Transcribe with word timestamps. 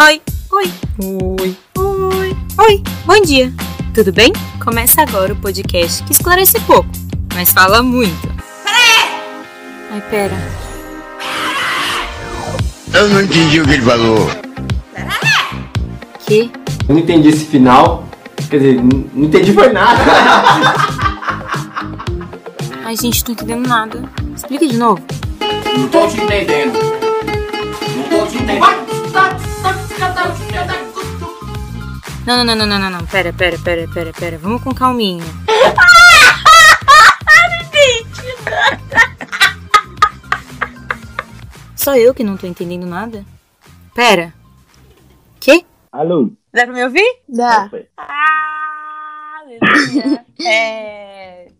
Oi, 0.00 0.20
oi, 0.50 0.72
oi, 0.98 1.56
oi, 1.78 2.36
oi, 2.58 2.82
bom 3.06 3.20
dia, 3.22 3.52
tudo 3.94 4.12
bem? 4.12 4.32
Começa 4.62 5.02
agora 5.02 5.32
o 5.32 5.36
podcast 5.36 6.02
que 6.02 6.10
esclarece 6.10 6.58
pouco, 6.62 6.88
mas 7.32 7.52
fala 7.52 7.80
muito. 7.80 8.28
Ai, 9.92 10.00
pera. 10.10 10.34
Eu 12.92 13.08
não 13.08 13.22
entendi 13.22 13.60
o 13.60 13.64
que 13.64 13.70
ele 13.70 13.82
falou. 13.82 14.28
Que? 16.26 16.50
Eu 16.88 16.94
não 16.94 16.98
entendi 16.98 17.28
esse 17.28 17.44
final. 17.44 18.04
Quer 18.50 18.58
dizer, 18.58 18.82
não 18.82 19.24
entendi 19.26 19.52
foi 19.52 19.72
nada. 19.72 20.02
Ai, 22.84 22.96
gente, 22.96 23.22
tô 23.22 23.30
entendendo 23.30 23.68
nada. 23.68 24.02
Explica 24.34 24.66
de 24.66 24.76
novo. 24.76 25.00
Não 25.78 25.86
tô 25.88 26.04
te 26.08 26.20
entendendo. 26.20 26.72
Não 27.96 28.02
tô 28.10 28.26
te 28.26 28.38
entendendo. 28.38 28.83
Não, 32.26 32.42
não, 32.42 32.44
não, 32.44 32.56
não, 32.56 32.66
não, 32.66 32.78
não, 32.78 32.90
não. 32.90 33.06
Pera, 33.06 33.32
pera, 33.34 33.58
pera, 33.58 33.86
pera, 33.92 34.12
pera. 34.12 34.38
Vamos 34.38 34.62
com 34.62 34.74
calminha. 34.74 35.24
Só 41.76 41.94
eu 41.96 42.14
que 42.14 42.24
não 42.24 42.38
tô 42.38 42.46
entendendo 42.46 42.86
nada? 42.86 43.26
Pera. 43.94 44.32
Que? 45.38 45.66
Alô? 45.92 46.30
Dá 46.50 46.64
pra 46.64 46.72
me 46.72 46.82
ouvir? 46.84 47.20
Dá. 47.28 47.70
Ah, 47.98 49.42
é. 50.46 51.13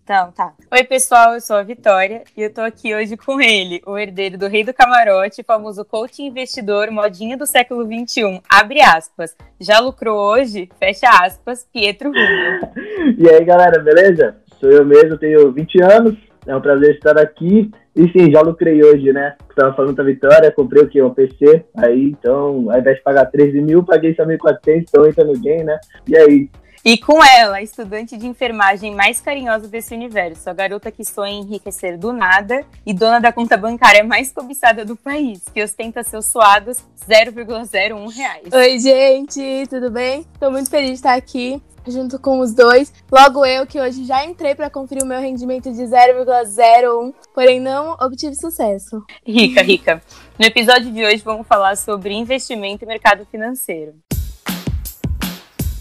Então, 0.05 0.31
tá. 0.33 0.53
Oi, 0.71 0.85
pessoal, 0.85 1.33
eu 1.33 1.41
sou 1.41 1.57
a 1.57 1.63
Vitória 1.63 2.25
e 2.37 2.43
eu 2.43 2.53
tô 2.53 2.61
aqui 2.61 2.95
hoje 2.95 3.17
com 3.17 3.41
ele, 3.41 3.81
o 3.87 3.97
herdeiro 3.97 4.37
do 4.37 4.47
Rei 4.47 4.63
do 4.63 4.75
Camarote, 4.75 5.43
famoso 5.43 5.83
coach 5.83 6.23
investidor, 6.23 6.91
modinha 6.91 7.39
do 7.39 7.47
século 7.47 7.87
XXI. 7.87 8.43
Abre 8.47 8.83
aspas. 8.83 9.35
Já 9.59 9.81
lucrou 9.81 10.19
hoje? 10.19 10.69
Fecha 10.79 11.09
aspas. 11.09 11.67
Pietro 11.73 12.09
Rubio. 12.09 13.15
E 13.17 13.29
aí, 13.31 13.45
galera, 13.47 13.81
beleza? 13.83 14.37
Sou 14.61 14.71
eu 14.71 14.85
mesmo, 14.85 15.17
tenho 15.17 15.51
20 15.51 15.83
anos. 15.83 16.15
É 16.47 16.55
um 16.55 16.61
prazer 16.61 16.97
estar 16.97 17.19
aqui. 17.19 17.71
E 17.97 18.09
sim, 18.11 18.31
já 18.31 18.43
lucrei 18.43 18.85
hoje, 18.85 19.11
né? 19.11 19.35
Tava 19.57 19.75
falando 19.75 19.97
da 19.97 20.05
Vitória, 20.05 20.53
comprei 20.53 20.83
o 20.83 20.89
quê? 20.89 21.01
Um 21.01 21.15
PC. 21.15 21.65
Aí, 21.79 22.11
então, 22.11 22.71
ao 22.71 22.79
invés 22.79 22.99
de 22.99 23.03
pagar 23.03 23.25
13 23.27 23.59
mil, 23.63 23.83
paguei 23.83 24.15
só 24.15 24.25
1.400, 24.25 24.85
então 24.87 25.07
entra 25.07 25.25
no 25.25 25.39
game, 25.39 25.65
né? 25.65 25.79
E 26.07 26.15
aí? 26.15 26.51
E 26.85 26.99
com 26.99 27.25
ela, 27.25 27.57
a 27.57 27.63
estudante 27.63 28.15
de 28.15 28.27
enfermagem 28.27 28.95
mais 28.95 29.19
carinhosa 29.19 29.67
desse 29.67 29.95
universo, 29.95 30.51
a 30.51 30.53
garota 30.53 30.93
que 30.93 31.03
sonha 31.03 31.33
em 31.33 31.41
enriquecer 31.41 31.97
do 31.97 32.13
nada 32.13 32.63
e 32.85 32.93
dona 32.93 33.19
da 33.19 33.33
conta 33.33 33.57
bancária 33.57 34.05
mais 34.05 34.31
cobiçada 34.31 34.85
do 34.85 34.95
país, 34.95 35.41
que 35.55 35.63
ostenta 35.63 36.03
seus 36.03 36.27
suados 36.27 36.77
0,01 37.09 38.15
reais. 38.15 38.53
Oi, 38.53 38.79
gente, 38.79 39.67
tudo 39.71 39.91
bem? 39.91 40.27
Tô 40.39 40.51
muito 40.51 40.69
feliz 40.69 40.91
de 40.91 40.95
estar 40.97 41.15
aqui 41.15 41.59
junto 41.87 42.19
com 42.19 42.41
os 42.41 42.53
dois. 42.53 42.93
Logo 43.11 43.47
eu, 43.47 43.67
que 43.67 43.81
hoje 43.81 44.05
já 44.05 44.23
entrei 44.27 44.55
para 44.55 44.69
conferir 44.69 45.05
o 45.05 45.07
meu 45.07 45.21
rendimento 45.21 45.73
de 45.73 45.85
0,01, 45.85 47.15
porém 47.35 47.61
não 47.61 47.97
obtive 47.99 48.35
sucesso. 48.35 49.03
Rica, 49.27 49.63
rica. 49.63 50.03
No 50.39 50.45
episódio 50.45 50.93
de 50.93 51.03
hoje 51.03 51.23
vamos 51.25 51.47
falar 51.47 51.79
sobre 51.79 52.13
investimento 52.13 52.85
e 52.85 52.87
mercado 52.87 53.25
financeiro. 53.25 53.95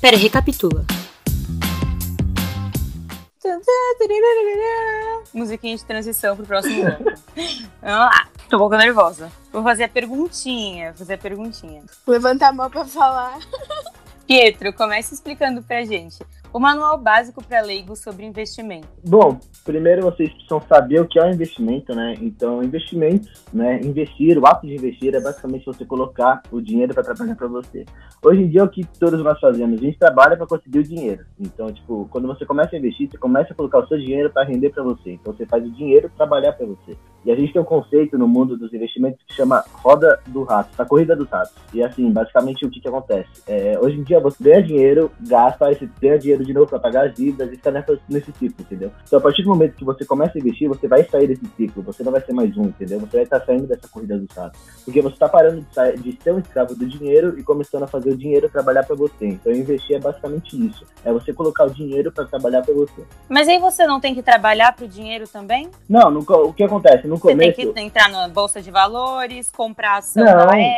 Pera, 0.04 0.18
recapitula. 0.18 0.86
Musiquinha 5.34 5.78
de 5.78 5.86
transição 5.86 6.36
pro 6.36 6.46
próximo 6.46 6.84
bloco. 6.84 7.04
Vamos 7.82 8.00
lá. 8.00 8.28
Tô 8.50 8.58
um 8.58 8.60
pouco 8.60 8.76
nervosa. 8.76 9.32
Vou 9.50 9.64
fazer 9.64 9.86
a 9.86 9.88
perguntinha. 9.88 10.90
Vou 10.90 10.98
fazer 10.98 11.14
a 11.14 11.18
perguntinha. 11.18 11.84
Levantar 12.06 12.50
a 12.50 12.52
mão 12.52 12.70
para 12.70 12.84
falar. 12.84 13.40
Pietro, 14.28 14.74
comece 14.74 15.14
explicando 15.14 15.64
pra 15.64 15.86
gente 15.86 16.18
o 16.54 16.60
manual 16.60 16.98
básico 16.98 17.44
para 17.44 17.62
leigos 17.62 18.00
sobre 18.00 18.26
investimento. 18.26 18.88
Bom, 19.04 19.40
primeiro 19.66 20.04
vocês 20.04 20.32
precisam 20.32 20.62
saber 20.62 21.02
o 21.02 21.08
que 21.08 21.20
é 21.20 21.24
um 21.24 21.32
investimento, 21.32 21.96
né? 21.96 22.16
Então, 22.22 22.64
investimento, 22.64 23.28
né? 23.52 23.80
Investir, 23.84 24.38
o 24.38 24.46
ato 24.46 24.68
de 24.68 24.76
investir 24.76 25.16
é 25.16 25.20
basicamente 25.20 25.66
você 25.66 25.84
colocar 25.84 26.44
o 26.52 26.62
dinheiro 26.62 26.94
para 26.94 27.04
trabalhar 27.04 27.36
para 27.36 27.48
você. 27.48 27.84
Hoje 28.24 28.44
em 28.44 28.50
dia, 28.50 28.62
é 28.62 28.64
o 28.64 28.70
que 28.70 28.86
todos 29.00 29.22
nós 29.24 29.40
fazemos? 29.40 29.80
A 29.80 29.84
gente 29.84 29.98
trabalha 29.98 30.38
para 30.38 30.46
conseguir 30.46 30.80
o 30.80 30.84
dinheiro. 30.84 31.26
Então, 31.40 31.74
tipo, 31.74 32.08
quando 32.12 32.28
você 32.28 32.46
começa 32.46 32.76
a 32.76 32.80
investir, 32.80 33.10
você 33.10 33.18
começa 33.18 33.52
a 33.52 33.56
colocar 33.56 33.80
o 33.80 33.88
seu 33.88 33.98
dinheiro 33.98 34.30
para 34.30 34.46
render 34.46 34.70
para 34.70 34.84
você. 34.84 35.14
Então, 35.14 35.34
você 35.34 35.46
faz 35.48 35.66
o 35.66 35.72
dinheiro 35.72 36.12
trabalhar 36.16 36.54
para 36.54 36.68
você. 36.68 36.96
E 37.26 37.32
a 37.32 37.36
gente 37.36 37.54
tem 37.54 37.62
um 37.62 37.66
conceito 37.66 38.18
no 38.18 38.28
mundo 38.28 38.58
dos 38.58 38.74
investimentos 38.74 39.20
que 39.26 39.34
chama 39.34 39.64
roda 39.74 40.20
do 40.28 40.44
rato, 40.44 40.70
a 40.78 40.86
corrida 40.86 41.16
dos 41.16 41.30
ratos. 41.30 41.54
E 41.74 41.84
assim, 41.84 42.12
basicamente 42.12 42.66
o 42.66 42.70
que, 42.70 42.80
que 42.80 42.88
acontece? 42.88 43.30
É, 43.48 43.78
hoje 43.80 43.98
em 43.98 44.04
dia 44.04 44.20
você 44.20 44.44
ganha 44.44 44.62
dinheiro, 44.62 45.12
gasta, 45.22 45.66
aí 45.66 45.76
você 45.76 45.90
ganha 46.02 46.20
dinheiro 46.20 46.46
de 46.46 46.54
novo 46.54 46.68
para 46.68 46.80
pagar 46.80 47.08
as 47.08 47.14
dívidas 47.14 47.52
e 47.52 47.56
fica 47.56 47.72
nessa, 47.72 47.98
nesse 48.10 48.32
ciclo, 48.34 48.56
entendeu? 48.60 48.92
Então 49.06 49.20
a 49.20 49.22
partir 49.22 49.44
do 49.44 49.50
momento 49.50 49.76
que 49.76 49.86
você 49.86 50.06
começa 50.06 50.38
a 50.38 50.40
investir, 50.40 50.68
você 50.68 50.88
vai 50.88 51.04
sair 51.06 51.28
desse 51.28 51.46
ciclo, 51.56 51.84
você 51.84 52.04
não 52.04 52.12
vai 52.12 52.22
ser 52.22 52.34
mais 52.34 52.56
um, 52.58 52.64
entendeu? 52.64 53.00
Você 53.00 53.18
vai 53.18 53.24
estar 53.24 53.40
saindo 53.42 53.68
dessa 53.68 53.88
corrida 53.88 54.18
dos 54.18 54.36
ratos. 54.36 54.60
Porque 54.84 55.02
você 55.02 55.16
está 55.16 55.30
parando 55.30 55.62
de, 55.62 55.74
sair, 55.74 56.00
de 56.00 56.18
ser 56.22 56.34
um 56.34 56.40
escravo 56.40 56.76
do 56.76 56.86
dinheiro 56.86 57.40
e 57.40 57.44
começando 57.44 57.84
a 57.84 57.88
fazer 57.88 58.12
o 58.12 58.18
dinheiro 58.18 58.50
trabalhar 58.50 58.84
para 58.84 58.96
você. 58.96 59.28
Então 59.28 59.52
investir 59.52 59.96
é 59.96 60.00
basicamente 60.00 60.56
isso. 60.56 60.86
É 61.04 61.12
você 61.12 61.34
colocar 61.34 61.66
o 61.66 61.70
dinheiro 61.70 62.12
para 62.12 62.26
trabalhar 62.26 62.62
para 62.62 62.74
você. 62.74 63.04
Mas 63.30 63.48
aí 63.48 63.60
você 63.60 63.86
não 63.86 64.00
tem 64.00 64.14
que 64.14 64.22
trabalhar 64.22 64.76
pro 64.76 64.88
dinheiro 64.88 65.28
também? 65.28 65.70
Não, 65.88 66.12
no, 66.12 66.20
o 66.22 66.54
que 66.54 66.64
acontece? 66.64 67.08
No 67.14 67.20
Você 67.20 67.32
começo. 67.32 67.56
tem 67.56 67.74
que 67.74 67.80
entrar 67.80 68.10
na 68.10 68.28
bolsa 68.28 68.62
de 68.62 68.72
valores, 68.72 69.52
comprar 69.52 69.98
ação 69.98 70.24
Não, 70.24 70.36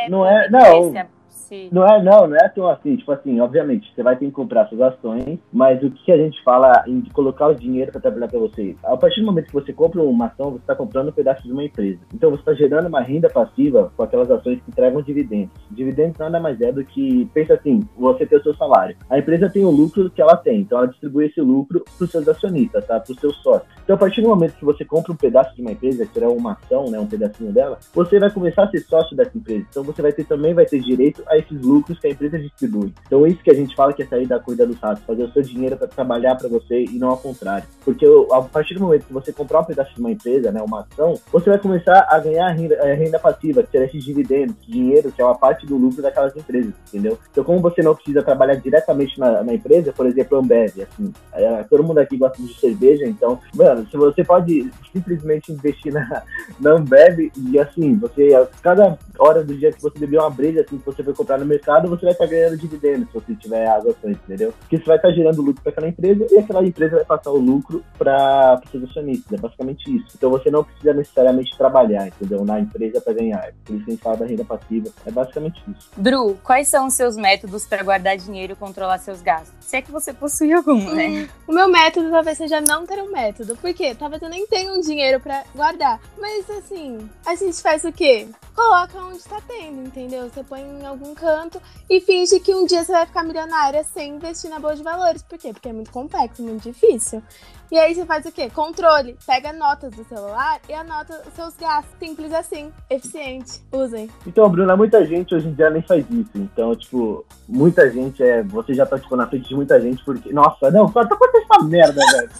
não 0.08 0.26
é- 0.26 0.48
não. 0.50 1.06
É- 1.54 1.68
Não 1.70 1.86
é, 1.86 2.02
não, 2.02 2.26
não 2.26 2.36
é 2.36 2.48
tão 2.48 2.68
assim. 2.68 2.96
Tipo 2.96 3.12
assim, 3.12 3.40
obviamente, 3.40 3.92
você 3.94 4.02
vai 4.02 4.16
ter 4.16 4.26
que 4.26 4.32
comprar 4.32 4.66
suas 4.68 4.80
ações, 4.80 5.38
mas 5.52 5.82
o 5.82 5.90
que 5.90 6.12
a 6.12 6.16
gente 6.16 6.42
fala 6.42 6.84
em 6.86 7.00
colocar 7.12 7.48
o 7.48 7.54
dinheiro 7.54 7.92
para 7.92 8.00
trabalhar 8.00 8.28
para 8.28 8.38
você? 8.38 8.76
A 8.84 8.96
partir 8.96 9.20
do 9.20 9.26
momento 9.26 9.46
que 9.46 9.52
você 9.52 9.72
compra 9.72 10.02
uma 10.02 10.26
ação, 10.26 10.50
você 10.50 10.58
está 10.58 10.74
comprando 10.74 11.08
um 11.08 11.12
pedaço 11.12 11.42
de 11.42 11.52
uma 11.52 11.64
empresa. 11.64 11.98
Então 12.14 12.30
você 12.30 12.40
está 12.40 12.54
gerando 12.54 12.86
uma 12.88 13.00
renda 13.00 13.28
passiva 13.28 13.92
com 13.96 14.02
aquelas 14.02 14.30
ações 14.30 14.60
que 14.60 14.70
entregam 14.70 15.02
dividendos. 15.02 15.54
Dividendos 15.70 16.18
nada 16.18 16.40
mais 16.40 16.60
é 16.60 16.72
do 16.72 16.84
que, 16.84 17.28
pensa 17.32 17.54
assim, 17.54 17.80
você 17.96 18.26
tem 18.26 18.38
o 18.38 18.42
seu 18.42 18.54
salário. 18.54 18.96
A 19.08 19.18
empresa 19.18 19.48
tem 19.50 19.64
o 19.64 19.70
lucro 19.70 20.10
que 20.10 20.20
ela 20.22 20.36
tem, 20.36 20.60
então 20.60 20.78
ela 20.78 20.88
distribui 20.88 21.26
esse 21.26 21.40
lucro 21.40 21.84
para 21.96 22.04
os 22.04 22.10
seus 22.10 22.28
acionistas, 22.28 22.84
tá? 22.86 23.00
Para 23.00 23.12
os 23.12 23.18
seus 23.18 23.36
sócios. 23.42 23.68
Então 23.84 23.96
a 23.96 23.98
partir 23.98 24.22
do 24.22 24.28
momento 24.28 24.56
que 24.56 24.64
você 24.64 24.84
compra 24.84 25.12
um 25.12 25.16
pedaço 25.16 25.54
de 25.54 25.62
uma 25.62 25.72
empresa, 25.72 26.06
que 26.06 26.12
será 26.12 26.28
uma 26.28 26.52
ação, 26.52 26.90
né, 26.90 26.98
um 26.98 27.06
pedacinho 27.06 27.52
dela, 27.52 27.78
você 27.94 28.18
vai 28.18 28.30
começar 28.30 28.64
a 28.64 28.70
ser 28.70 28.80
sócio 28.80 29.16
dessa 29.16 29.36
empresa. 29.36 29.66
Então 29.70 29.82
você 29.82 30.02
vai 30.02 30.12
ter 30.12 30.24
também 30.24 30.54
vai 30.54 30.66
ter 30.66 30.80
direito 30.80 31.22
a 31.28 31.35
esses 31.38 31.60
lucros 31.60 31.98
que 31.98 32.06
a 32.06 32.10
empresa 32.10 32.38
distribui. 32.38 32.92
Então 33.06 33.26
isso 33.26 33.42
que 33.42 33.50
a 33.50 33.54
gente 33.54 33.74
fala 33.74 33.92
que 33.92 34.02
é 34.02 34.06
sair 34.06 34.26
da 34.26 34.38
corrida 34.38 34.66
dos 34.66 34.78
ratos, 34.78 35.04
fazer 35.04 35.24
o 35.24 35.32
seu 35.32 35.42
dinheiro 35.42 35.76
para 35.76 35.86
trabalhar 35.86 36.34
para 36.36 36.48
você 36.48 36.84
e 36.84 36.98
não 36.98 37.10
ao 37.10 37.18
contrário. 37.18 37.66
Porque 37.84 38.06
a 38.32 38.42
partir 38.42 38.74
do 38.74 38.80
momento 38.80 39.06
que 39.06 39.12
você 39.12 39.32
comprar 39.32 39.60
um 39.60 39.64
pedaço 39.64 39.94
de 39.94 40.00
uma 40.00 40.10
empresa, 40.10 40.50
né, 40.50 40.62
uma 40.62 40.80
ação, 40.80 41.18
você 41.32 41.50
vai 41.50 41.58
começar 41.58 42.06
a 42.08 42.18
ganhar 42.18 42.48
renda, 42.50 42.74
eh, 42.74 42.94
renda 42.94 43.18
passiva, 43.18 43.62
que 43.62 43.76
esses 43.76 44.04
dividendos, 44.04 44.54
dinheiro, 44.66 45.12
que 45.12 45.20
é 45.20 45.24
uma 45.24 45.36
parte 45.36 45.66
do 45.66 45.76
lucro 45.76 46.02
daquelas 46.02 46.36
empresas, 46.36 46.72
entendeu? 46.88 47.18
Então 47.30 47.44
como 47.44 47.60
você 47.60 47.82
não 47.82 47.94
precisa 47.94 48.22
trabalhar 48.22 48.54
diretamente 48.56 49.18
na, 49.18 49.42
na 49.42 49.54
empresa, 49.54 49.92
por 49.92 50.06
exemplo, 50.06 50.36
a 50.36 50.40
Ambev, 50.40 50.82
assim, 50.82 51.12
eh, 51.34 51.64
todo 51.68 51.84
mundo 51.84 51.98
aqui 51.98 52.16
gosta 52.16 52.42
de 52.42 52.58
cerveja, 52.58 53.06
então, 53.06 53.38
mano, 53.54 53.86
se 53.88 53.96
você 53.96 54.24
pode 54.24 54.70
simplesmente 54.92 55.52
investir 55.52 55.92
na, 55.92 56.22
na 56.60 56.72
Ambev 56.72 57.30
e 57.36 57.58
assim, 57.58 57.96
você, 57.96 58.34
a 58.34 58.46
cada 58.62 58.98
hora 59.18 59.44
do 59.44 59.54
dia 59.54 59.72
que 59.72 59.82
você 59.82 59.98
beber 59.98 60.18
uma 60.18 60.30
breja, 60.30 60.62
assim, 60.62 60.78
que 60.78 60.86
você 60.86 61.02
comprar 61.12 61.25
no 61.38 61.46
mercado, 61.46 61.88
você 61.88 62.02
vai 62.02 62.12
estar 62.12 62.26
ganhando 62.26 62.56
dividendos 62.56 63.08
se 63.08 63.14
você 63.14 63.34
tiver 63.34 63.66
as 63.66 63.84
ações, 63.86 64.16
entendeu? 64.24 64.52
Porque 64.60 64.78
você 64.78 64.84
vai 64.84 64.96
estar 64.96 65.10
gerando 65.12 65.42
lucro 65.42 65.62
para 65.62 65.72
aquela 65.72 65.88
empresa 65.88 66.26
e 66.30 66.38
aquela 66.38 66.64
empresa 66.64 66.96
vai 66.96 67.04
passar 67.04 67.30
o 67.30 67.38
lucro 67.38 67.84
para 67.98 68.60
os 68.64 68.70
seus 68.70 68.84
acionistas. 68.84 69.32
É 69.32 69.40
basicamente 69.40 69.96
isso. 69.96 70.16
Então 70.16 70.30
você 70.30 70.50
não 70.50 70.64
precisa 70.64 70.94
necessariamente 70.94 71.56
trabalhar, 71.56 72.08
entendeu? 72.08 72.44
Na 72.44 72.60
empresa 72.60 73.00
para 73.00 73.12
ganhar. 73.14 73.52
Por 73.64 73.74
isso 73.74 73.84
que 73.84 73.90
a 73.90 73.94
gente 73.94 74.02
fala 74.02 74.16
da 74.16 74.26
renda 74.26 74.44
passiva. 74.44 74.90
É 75.04 75.10
basicamente 75.10 75.62
isso. 75.68 75.90
Bru, 75.96 76.38
quais 76.42 76.68
são 76.68 76.86
os 76.86 76.94
seus 76.94 77.16
métodos 77.16 77.66
para 77.66 77.82
guardar 77.82 78.16
dinheiro 78.16 78.52
e 78.52 78.56
controlar 78.56 78.98
seus 78.98 79.22
gastos? 79.22 79.54
Se 79.60 79.76
é 79.76 79.82
que 79.82 79.90
você 79.90 80.12
possui 80.12 80.52
algum, 80.52 80.94
né? 80.94 81.28
O 81.48 81.52
meu 81.52 81.68
método 81.68 82.10
talvez 82.10 82.38
seja 82.38 82.60
não 82.60 82.86
ter 82.86 83.02
um 83.02 83.10
método. 83.10 83.56
Por 83.56 83.72
quê? 83.72 83.94
Talvez 83.98 84.22
eu 84.22 84.28
nem 84.28 84.46
tenha 84.46 84.72
um 84.72 84.80
dinheiro 84.80 85.20
pra 85.20 85.44
guardar. 85.54 86.00
Mas 86.18 86.48
assim, 86.50 86.98
a 87.24 87.34
gente 87.34 87.60
faz 87.60 87.84
o 87.84 87.92
quê? 87.92 88.28
Coloca 88.56 88.98
onde 89.02 89.22
tá 89.22 89.38
tendo, 89.46 89.86
entendeu? 89.86 90.30
Você 90.30 90.42
põe 90.42 90.62
em 90.62 90.86
algum 90.86 91.14
canto 91.14 91.60
e 91.90 92.00
finge 92.00 92.40
que 92.40 92.54
um 92.54 92.64
dia 92.64 92.82
você 92.82 92.90
vai 92.90 93.04
ficar 93.04 93.22
milionária 93.22 93.84
sem 93.84 94.14
investir 94.14 94.48
na 94.48 94.58
bolsa 94.58 94.76
de 94.76 94.82
valores. 94.82 95.22
Por 95.22 95.38
quê? 95.38 95.52
Porque 95.52 95.68
é 95.68 95.74
muito 95.74 95.90
complexo, 95.90 96.42
muito 96.42 96.62
difícil. 96.62 97.22
E 97.70 97.78
aí 97.78 97.94
você 97.94 98.06
faz 98.06 98.24
o 98.24 98.32
quê? 98.32 98.48
Controle. 98.48 99.14
Pega 99.26 99.52
notas 99.52 99.92
do 99.94 100.04
celular 100.04 100.58
e 100.66 100.72
anota 100.72 101.22
os 101.26 101.34
seus 101.34 101.54
gastos. 101.56 101.94
Simples 101.98 102.32
assim. 102.32 102.72
Eficiente. 102.88 103.60
Usem. 103.70 104.08
Então, 104.26 104.48
Bruna, 104.48 104.74
muita 104.74 105.04
gente 105.04 105.34
hoje 105.34 105.48
em 105.48 105.52
dia 105.52 105.68
nem 105.68 105.82
faz 105.82 106.06
isso. 106.10 106.30
Então, 106.34 106.74
tipo, 106.74 107.26
muita 107.46 107.90
gente 107.90 108.22
é. 108.22 108.42
Você 108.42 108.72
já 108.72 108.86
tá, 108.86 108.98
tipo, 108.98 109.16
na 109.16 109.26
frente 109.26 109.48
de 109.48 109.54
muita 109.54 109.78
gente 109.78 110.02
porque. 110.02 110.32
Nossa, 110.32 110.70
não, 110.70 110.90
tá 110.90 111.02
acontecendo 111.02 111.44
essa 111.52 111.64
merda, 111.64 112.00
velho. 112.12 112.30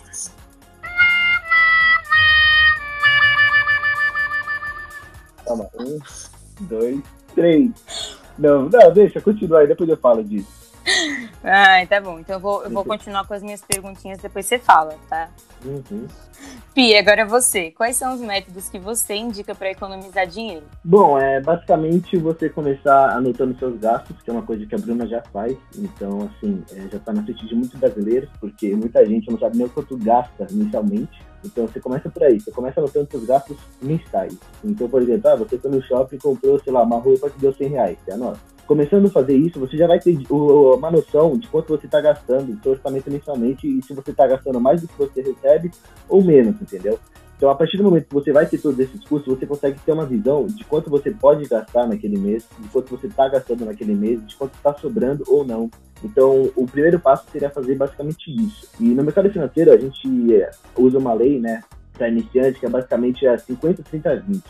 Calma, 5.46 5.69
um, 5.78 5.98
dois, 6.62 7.00
três. 7.34 7.70
Não, 8.38 8.69
não, 8.69 8.93
deixa, 8.93 9.20
continua 9.20 9.60
aí, 9.60 9.66
depois 9.66 9.88
eu 9.88 9.96
falo 9.96 10.22
disso. 10.22 10.66
Ai, 11.43 11.87
tá 11.87 12.00
bom. 12.00 12.19
Então 12.19 12.37
eu 12.37 12.40
vou, 12.40 12.64
eu 12.64 12.70
vou 12.70 12.84
continuar 12.84 13.26
com 13.26 13.34
as 13.34 13.43
minhas 13.43 13.60
perguntinhas, 13.62 14.19
depois 14.19 14.46
você 14.46 14.58
fala, 14.58 14.94
tá? 15.08 15.28
Uhum. 15.64 16.06
Pi, 16.75 16.94
agora 16.96 17.22
é 17.22 17.25
você. 17.25 17.70
Quais 17.70 17.96
são 17.96 18.14
os 18.14 18.20
métodos 18.20 18.69
que 18.69 18.78
você 18.78 19.14
indica 19.14 19.54
para 19.54 19.70
economizar 19.70 20.26
dinheiro? 20.26 20.64
Bom, 20.84 21.19
é 21.19 21.40
basicamente 21.40 22.16
você 22.16 22.49
começar 22.49 23.16
anotando 23.16 23.58
seus 23.58 23.78
gastos, 23.81 24.20
que 24.22 24.31
é 24.31 24.32
uma 24.32 24.42
coisa 24.42 24.66
que 24.66 24.75
a 24.75 24.78
Bruna 24.78 25.06
já 25.06 25.22
faz. 25.32 25.56
Então, 25.76 26.31
assim, 26.37 26.62
é, 26.72 26.88
já 26.90 26.99
está 26.99 27.12
na 27.12 27.22
frente 27.22 27.46
de 27.46 27.54
muitos 27.54 27.78
brasileiros, 27.81 28.28
porque 28.38 28.75
muita 28.75 29.04
gente 29.06 29.31
não 29.31 29.38
sabe 29.38 29.56
nem 29.56 29.66
o 29.66 29.70
quanto 29.70 29.96
gasta 29.96 30.46
inicialmente. 30.50 31.25
Então, 31.46 31.66
você 31.66 31.81
começa 31.81 32.10
por 32.10 32.22
aí, 32.25 32.40
você 32.40 32.50
começa 32.50 32.81
anotando 32.81 33.08
seus 33.10 33.25
gastos 33.25 33.56
mensais. 33.81 34.37
Então, 34.64 34.88
por 34.88 35.00
exemplo, 35.00 35.31
ah, 35.31 35.37
você 35.37 35.56
foi 35.56 35.70
no 35.70 35.82
shopping 35.82 36.16
e 36.16 36.19
comprou, 36.19 36.60
sei 36.60 36.72
lá, 36.72 36.82
uma 36.82 36.98
roupa 36.98 37.31
que 37.31 37.38
deu 37.38 37.52
100 37.52 37.69
reais, 37.69 37.98
você 38.04 38.12
anota. 38.12 38.38
Começando 38.66 39.06
a 39.06 39.10
fazer 39.10 39.37
isso, 39.37 39.60
você 39.60 39.76
já 39.76 39.87
vai 39.87 40.00
ter 40.00 40.19
uma 40.28 40.90
noção 40.90 41.38
de 41.38 41.46
quanto 41.46 41.69
você 41.69 41.87
está 41.87 42.00
gastando, 42.00 42.52
do 42.52 42.62
seu 42.62 42.72
orçamento 42.72 43.08
mensalmente, 43.08 43.66
e 43.66 43.81
se 43.81 43.94
você 43.94 44.10
está 44.10 44.26
gastando 44.26 44.60
mais 44.60 44.82
do 44.82 44.88
que 44.88 44.98
você 44.98 45.22
recebe 45.22 45.70
ou 46.08 46.22
menos, 46.22 46.60
entendeu? 46.60 46.98
Então, 47.36 47.50
a 47.50 47.54
partir 47.54 47.76
do 47.76 47.84
momento 47.84 48.06
que 48.06 48.14
você 48.14 48.32
vai 48.32 48.46
ter 48.46 48.58
todos 48.58 48.78
esses 48.78 49.04
custos, 49.04 49.38
você 49.38 49.46
consegue 49.46 49.78
ter 49.80 49.92
uma 49.92 50.06
visão 50.06 50.46
de 50.46 50.64
quanto 50.64 50.88
você 50.88 51.10
pode 51.10 51.46
gastar 51.46 51.86
naquele 51.86 52.18
mês, 52.18 52.46
de 52.58 52.68
quanto 52.68 52.96
você 52.96 53.08
está 53.08 53.28
gastando 53.28 53.66
naquele 53.66 53.94
mês, 53.94 54.26
de 54.26 54.34
quanto 54.36 54.54
está 54.54 54.72
sobrando 54.74 55.22
ou 55.28 55.44
não. 55.44 55.70
Então, 56.02 56.50
o 56.56 56.66
primeiro 56.66 56.98
passo 56.98 57.26
seria 57.30 57.50
fazer 57.50 57.74
basicamente 57.74 58.30
isso. 58.30 58.68
E 58.80 58.84
no 58.84 59.04
mercado 59.04 59.30
financeiro, 59.30 59.70
a 59.70 59.76
gente 59.76 60.34
é, 60.34 60.50
usa 60.78 60.98
uma 60.98 61.12
lei, 61.12 61.38
né, 61.38 61.62
para 61.92 62.08
iniciante, 62.08 62.58
que 62.58 62.66
é 62.66 62.70
basicamente 62.70 63.26
a 63.26 63.36
50, 63.36 63.82
30, 63.82 64.16
20. 64.16 64.42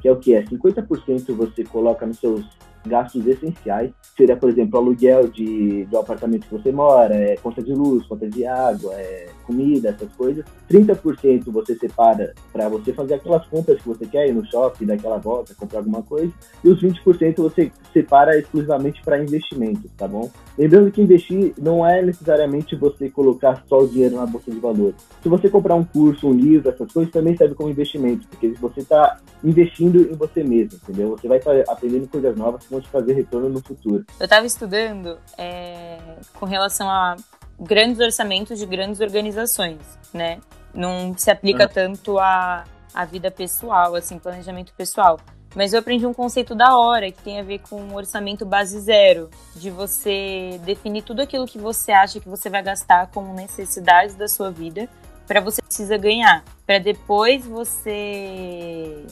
Que 0.00 0.08
é 0.08 0.12
o 0.12 0.16
que? 0.16 0.34
É 0.34 0.42
50% 0.42 1.34
você 1.34 1.64
coloca 1.64 2.06
nos 2.06 2.18
seus 2.18 2.44
gastos 2.86 3.26
essenciais. 3.26 3.92
Seria, 4.16 4.36
por 4.36 4.50
exemplo, 4.50 4.78
aluguel 4.78 5.28
de, 5.28 5.84
do 5.86 5.98
apartamento 5.98 6.46
que 6.46 6.52
você 6.52 6.70
mora, 6.70 7.14
é, 7.14 7.36
conta 7.36 7.62
de 7.62 7.72
luz, 7.72 8.06
conta 8.06 8.28
de 8.28 8.44
água, 8.46 8.94
é, 8.94 9.28
comida, 9.46 9.90
essas 9.90 10.12
coisas. 10.14 10.44
30% 10.70 11.44
você 11.46 11.74
separa 11.74 12.34
para 12.52 12.68
você 12.68 12.92
fazer 12.92 13.14
aquelas 13.14 13.46
compras 13.46 13.80
que 13.80 13.88
você 13.88 14.06
quer 14.06 14.28
ir 14.28 14.32
no 14.32 14.44
shopping, 14.46 14.86
dar 14.86 14.94
aquela 14.94 15.18
volta, 15.18 15.54
comprar 15.54 15.78
alguma 15.78 16.02
coisa. 16.02 16.32
E 16.62 16.68
os 16.68 16.82
20% 16.82 17.36
você 17.36 17.72
separa 17.92 18.38
exclusivamente 18.38 19.02
para 19.02 19.22
investimentos, 19.22 19.90
tá 19.96 20.06
bom? 20.06 20.30
Lembrando 20.56 20.90
que 20.90 21.00
investir 21.00 21.54
não 21.58 21.86
é 21.86 22.02
necessariamente 22.02 22.76
você 22.76 23.08
colocar 23.08 23.64
só 23.68 23.80
o 23.80 23.88
dinheiro 23.88 24.16
na 24.16 24.26
bolsa 24.26 24.50
de 24.50 24.58
valores. 24.58 24.96
Se 25.22 25.28
você 25.28 25.48
comprar 25.48 25.74
um 25.74 25.84
curso, 25.84 26.28
um 26.28 26.32
livro, 26.32 26.68
essas 26.68 26.92
coisas 26.92 27.12
também 27.12 27.36
serve 27.36 27.54
como 27.54 27.70
investimento, 27.70 28.28
porque 28.28 28.48
você 28.60 28.80
está 28.80 29.18
investindo 29.42 30.00
em 30.00 30.14
você 30.14 30.44
mesmo, 30.44 30.78
entendeu? 30.82 31.10
Você 31.10 31.26
vai 31.26 31.40
aprendendo 31.68 32.08
coisas 32.08 32.36
novas 32.36 32.64
vão 32.70 32.80
te 32.80 32.88
fazer 32.88 33.12
retorno 33.14 33.48
no 33.48 33.60
futuro. 33.60 34.04
Eu 34.18 34.24
estava 34.24 34.46
estudando 34.46 35.18
é, 35.36 35.98
com 36.34 36.46
relação 36.46 36.88
a 36.88 37.16
grandes 37.58 38.00
orçamentos 38.00 38.58
de 38.58 38.64
grandes 38.64 39.00
organizações, 39.00 39.78
né? 40.14 40.40
Não 40.72 41.14
se 41.16 41.30
aplica 41.30 41.68
tanto 41.68 42.18
à, 42.18 42.64
à 42.94 43.04
vida 43.04 43.30
pessoal, 43.30 43.94
assim, 43.94 44.18
planejamento 44.18 44.72
pessoal. 44.74 45.18
Mas 45.54 45.72
eu 45.72 45.80
aprendi 45.80 46.06
um 46.06 46.14
conceito 46.14 46.54
da 46.54 46.78
hora 46.78 47.10
que 47.10 47.20
tem 47.22 47.40
a 47.40 47.42
ver 47.42 47.58
com 47.58 47.82
o 47.82 47.96
orçamento 47.96 48.46
base 48.46 48.78
zero, 48.80 49.28
de 49.56 49.68
você 49.68 50.60
definir 50.64 51.02
tudo 51.02 51.20
aquilo 51.20 51.44
que 51.44 51.58
você 51.58 51.90
acha 51.90 52.20
que 52.20 52.28
você 52.28 52.48
vai 52.48 52.62
gastar 52.62 53.08
como 53.08 53.34
necessidades 53.34 54.14
da 54.14 54.28
sua 54.28 54.50
vida 54.50 54.88
para 55.26 55.40
você 55.40 55.62
precisa 55.62 55.96
ganhar, 55.96 56.44
para 56.66 56.80
depois 56.80 57.46
você 57.46 59.06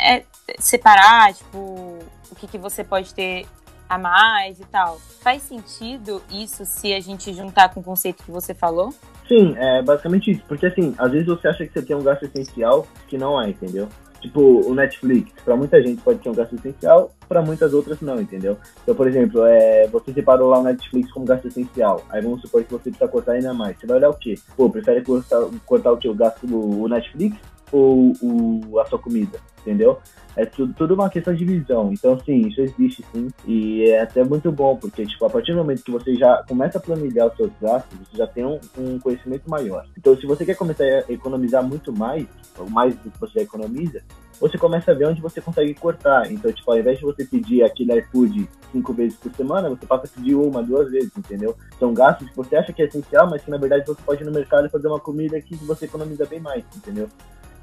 é, 0.00 0.24
separar, 0.58 1.32
tipo, 1.34 1.98
o 2.30 2.34
que, 2.36 2.46
que 2.46 2.58
você 2.58 2.82
pode 2.82 3.14
ter 3.14 3.46
a 3.90 3.98
mais 3.98 4.60
e 4.60 4.64
tal. 4.64 5.00
Faz 5.20 5.42
sentido 5.42 6.22
isso 6.30 6.64
se 6.64 6.94
a 6.94 7.00
gente 7.00 7.32
juntar 7.34 7.74
com 7.74 7.80
o 7.80 7.82
conceito 7.82 8.22
que 8.22 8.30
você 8.30 8.54
falou? 8.54 8.94
Sim, 9.26 9.54
é 9.56 9.82
basicamente 9.82 10.30
isso. 10.30 10.42
Porque 10.46 10.66
assim, 10.66 10.94
às 10.96 11.10
vezes 11.10 11.26
você 11.26 11.48
acha 11.48 11.66
que 11.66 11.72
você 11.72 11.82
tem 11.82 11.96
um 11.96 12.02
gasto 12.02 12.24
essencial 12.24 12.86
que 13.08 13.18
não 13.18 13.40
é, 13.42 13.50
entendeu? 13.50 13.88
Tipo, 14.20 14.68
o 14.68 14.74
Netflix, 14.74 15.32
para 15.42 15.56
muita 15.56 15.82
gente 15.82 16.02
pode 16.02 16.22
ser 16.22 16.28
um 16.28 16.34
gasto 16.34 16.54
essencial, 16.54 17.10
para 17.26 17.40
muitas 17.40 17.72
outras 17.72 18.00
não, 18.00 18.20
entendeu? 18.20 18.58
Então, 18.82 18.94
por 18.94 19.08
exemplo, 19.08 19.44
é, 19.46 19.88
você 19.88 20.12
separou 20.12 20.50
lá 20.50 20.58
o 20.58 20.62
Netflix 20.62 21.10
como 21.10 21.24
gasto 21.24 21.48
essencial. 21.48 22.04
Aí 22.10 22.20
vamos 22.20 22.42
supor 22.42 22.62
que 22.62 22.70
você 22.70 22.90
precisa 22.90 23.08
cortar 23.08 23.32
ainda 23.32 23.54
mais. 23.54 23.78
Você 23.78 23.86
vai 23.86 23.96
olhar 23.96 24.10
o 24.10 24.14
quê? 24.14 24.34
Pô, 24.56 24.68
prefere 24.68 25.02
cortar, 25.02 25.40
cortar 25.64 25.92
o 25.92 25.96
quê? 25.96 26.08
O 26.08 26.14
gasto 26.14 26.46
do 26.46 26.86
Netflix 26.86 27.38
ou 27.72 28.12
o, 28.20 28.78
a 28.78 28.84
sua 28.84 28.98
comida? 28.98 29.38
Entendeu? 29.60 29.98
É 30.36 30.46
tudo, 30.46 30.72
tudo 30.74 30.94
uma 30.94 31.10
questão 31.10 31.34
de 31.34 31.44
visão. 31.44 31.92
Então, 31.92 32.18
sim, 32.20 32.46
isso 32.46 32.60
existe 32.60 33.04
sim. 33.12 33.28
E 33.46 33.84
é 33.90 34.02
até 34.02 34.22
muito 34.24 34.50
bom, 34.50 34.76
porque, 34.76 35.04
tipo, 35.04 35.24
a 35.24 35.30
partir 35.30 35.52
do 35.52 35.58
momento 35.58 35.82
que 35.82 35.90
você 35.90 36.14
já 36.14 36.42
começa 36.48 36.78
a 36.78 36.80
planilhar 36.80 37.26
os 37.26 37.36
seus 37.36 37.50
gastos, 37.60 37.98
você 37.98 38.16
já 38.16 38.26
tem 38.26 38.44
um, 38.44 38.58
um 38.78 38.98
conhecimento 38.98 39.50
maior. 39.50 39.86
Então, 39.98 40.16
se 40.16 40.26
você 40.26 40.44
quer 40.44 40.54
começar 40.54 40.84
a 40.84 41.12
economizar 41.12 41.62
muito 41.62 41.92
mais, 41.92 42.26
ou 42.58 42.70
mais 42.70 42.94
do 42.94 43.10
que 43.10 43.20
você 43.20 43.40
economiza, 43.40 44.02
você 44.40 44.56
começa 44.56 44.90
a 44.90 44.94
ver 44.94 45.06
onde 45.06 45.20
você 45.20 45.40
consegue 45.40 45.74
cortar. 45.74 46.30
Então, 46.32 46.50
tipo, 46.50 46.70
ao 46.70 46.78
invés 46.78 46.98
de 46.98 47.04
você 47.04 47.24
pedir 47.24 47.62
aquele 47.62 47.98
iFood 47.98 48.48
cinco 48.72 48.92
vezes 48.94 49.18
por 49.18 49.30
semana, 49.34 49.68
você 49.68 49.84
passa 49.84 50.06
a 50.06 50.08
pedir 50.08 50.34
uma, 50.34 50.62
duas 50.62 50.90
vezes, 50.90 51.10
entendeu? 51.16 51.54
São 51.78 51.92
gastos 51.92 52.30
que 52.30 52.36
você 52.36 52.56
acha 52.56 52.72
que 52.72 52.80
é 52.80 52.86
essencial, 52.86 53.28
mas 53.28 53.42
que 53.42 53.50
na 53.50 53.58
verdade 53.58 53.86
você 53.86 54.00
pode 54.00 54.22
ir 54.22 54.26
no 54.26 54.32
mercado 54.32 54.66
e 54.66 54.70
fazer 54.70 54.88
uma 54.88 54.98
comida 55.00 55.40
que 55.40 55.54
você 55.56 55.84
economiza 55.84 56.24
bem 56.24 56.40
mais, 56.40 56.64
entendeu? 56.74 57.08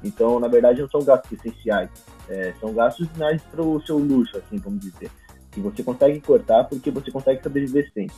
Então, 0.02 0.38
na 0.38 0.48
verdade, 0.48 0.80
não 0.80 0.88
são 0.88 1.02
gastos 1.02 1.32
essenciais. 1.32 1.90
É, 2.28 2.54
são 2.60 2.72
gastos 2.72 3.08
mais 3.16 3.42
para 3.42 3.62
o 3.62 3.80
seu 3.82 3.98
luxo, 3.98 4.36
assim, 4.36 4.56
vamos 4.58 4.80
dizer. 4.80 5.10
Que 5.50 5.60
você 5.60 5.82
consegue 5.82 6.20
cortar 6.20 6.64
porque 6.64 6.90
você 6.90 7.10
consegue 7.10 7.42
sobreviver 7.42 7.90
sem. 7.92 8.08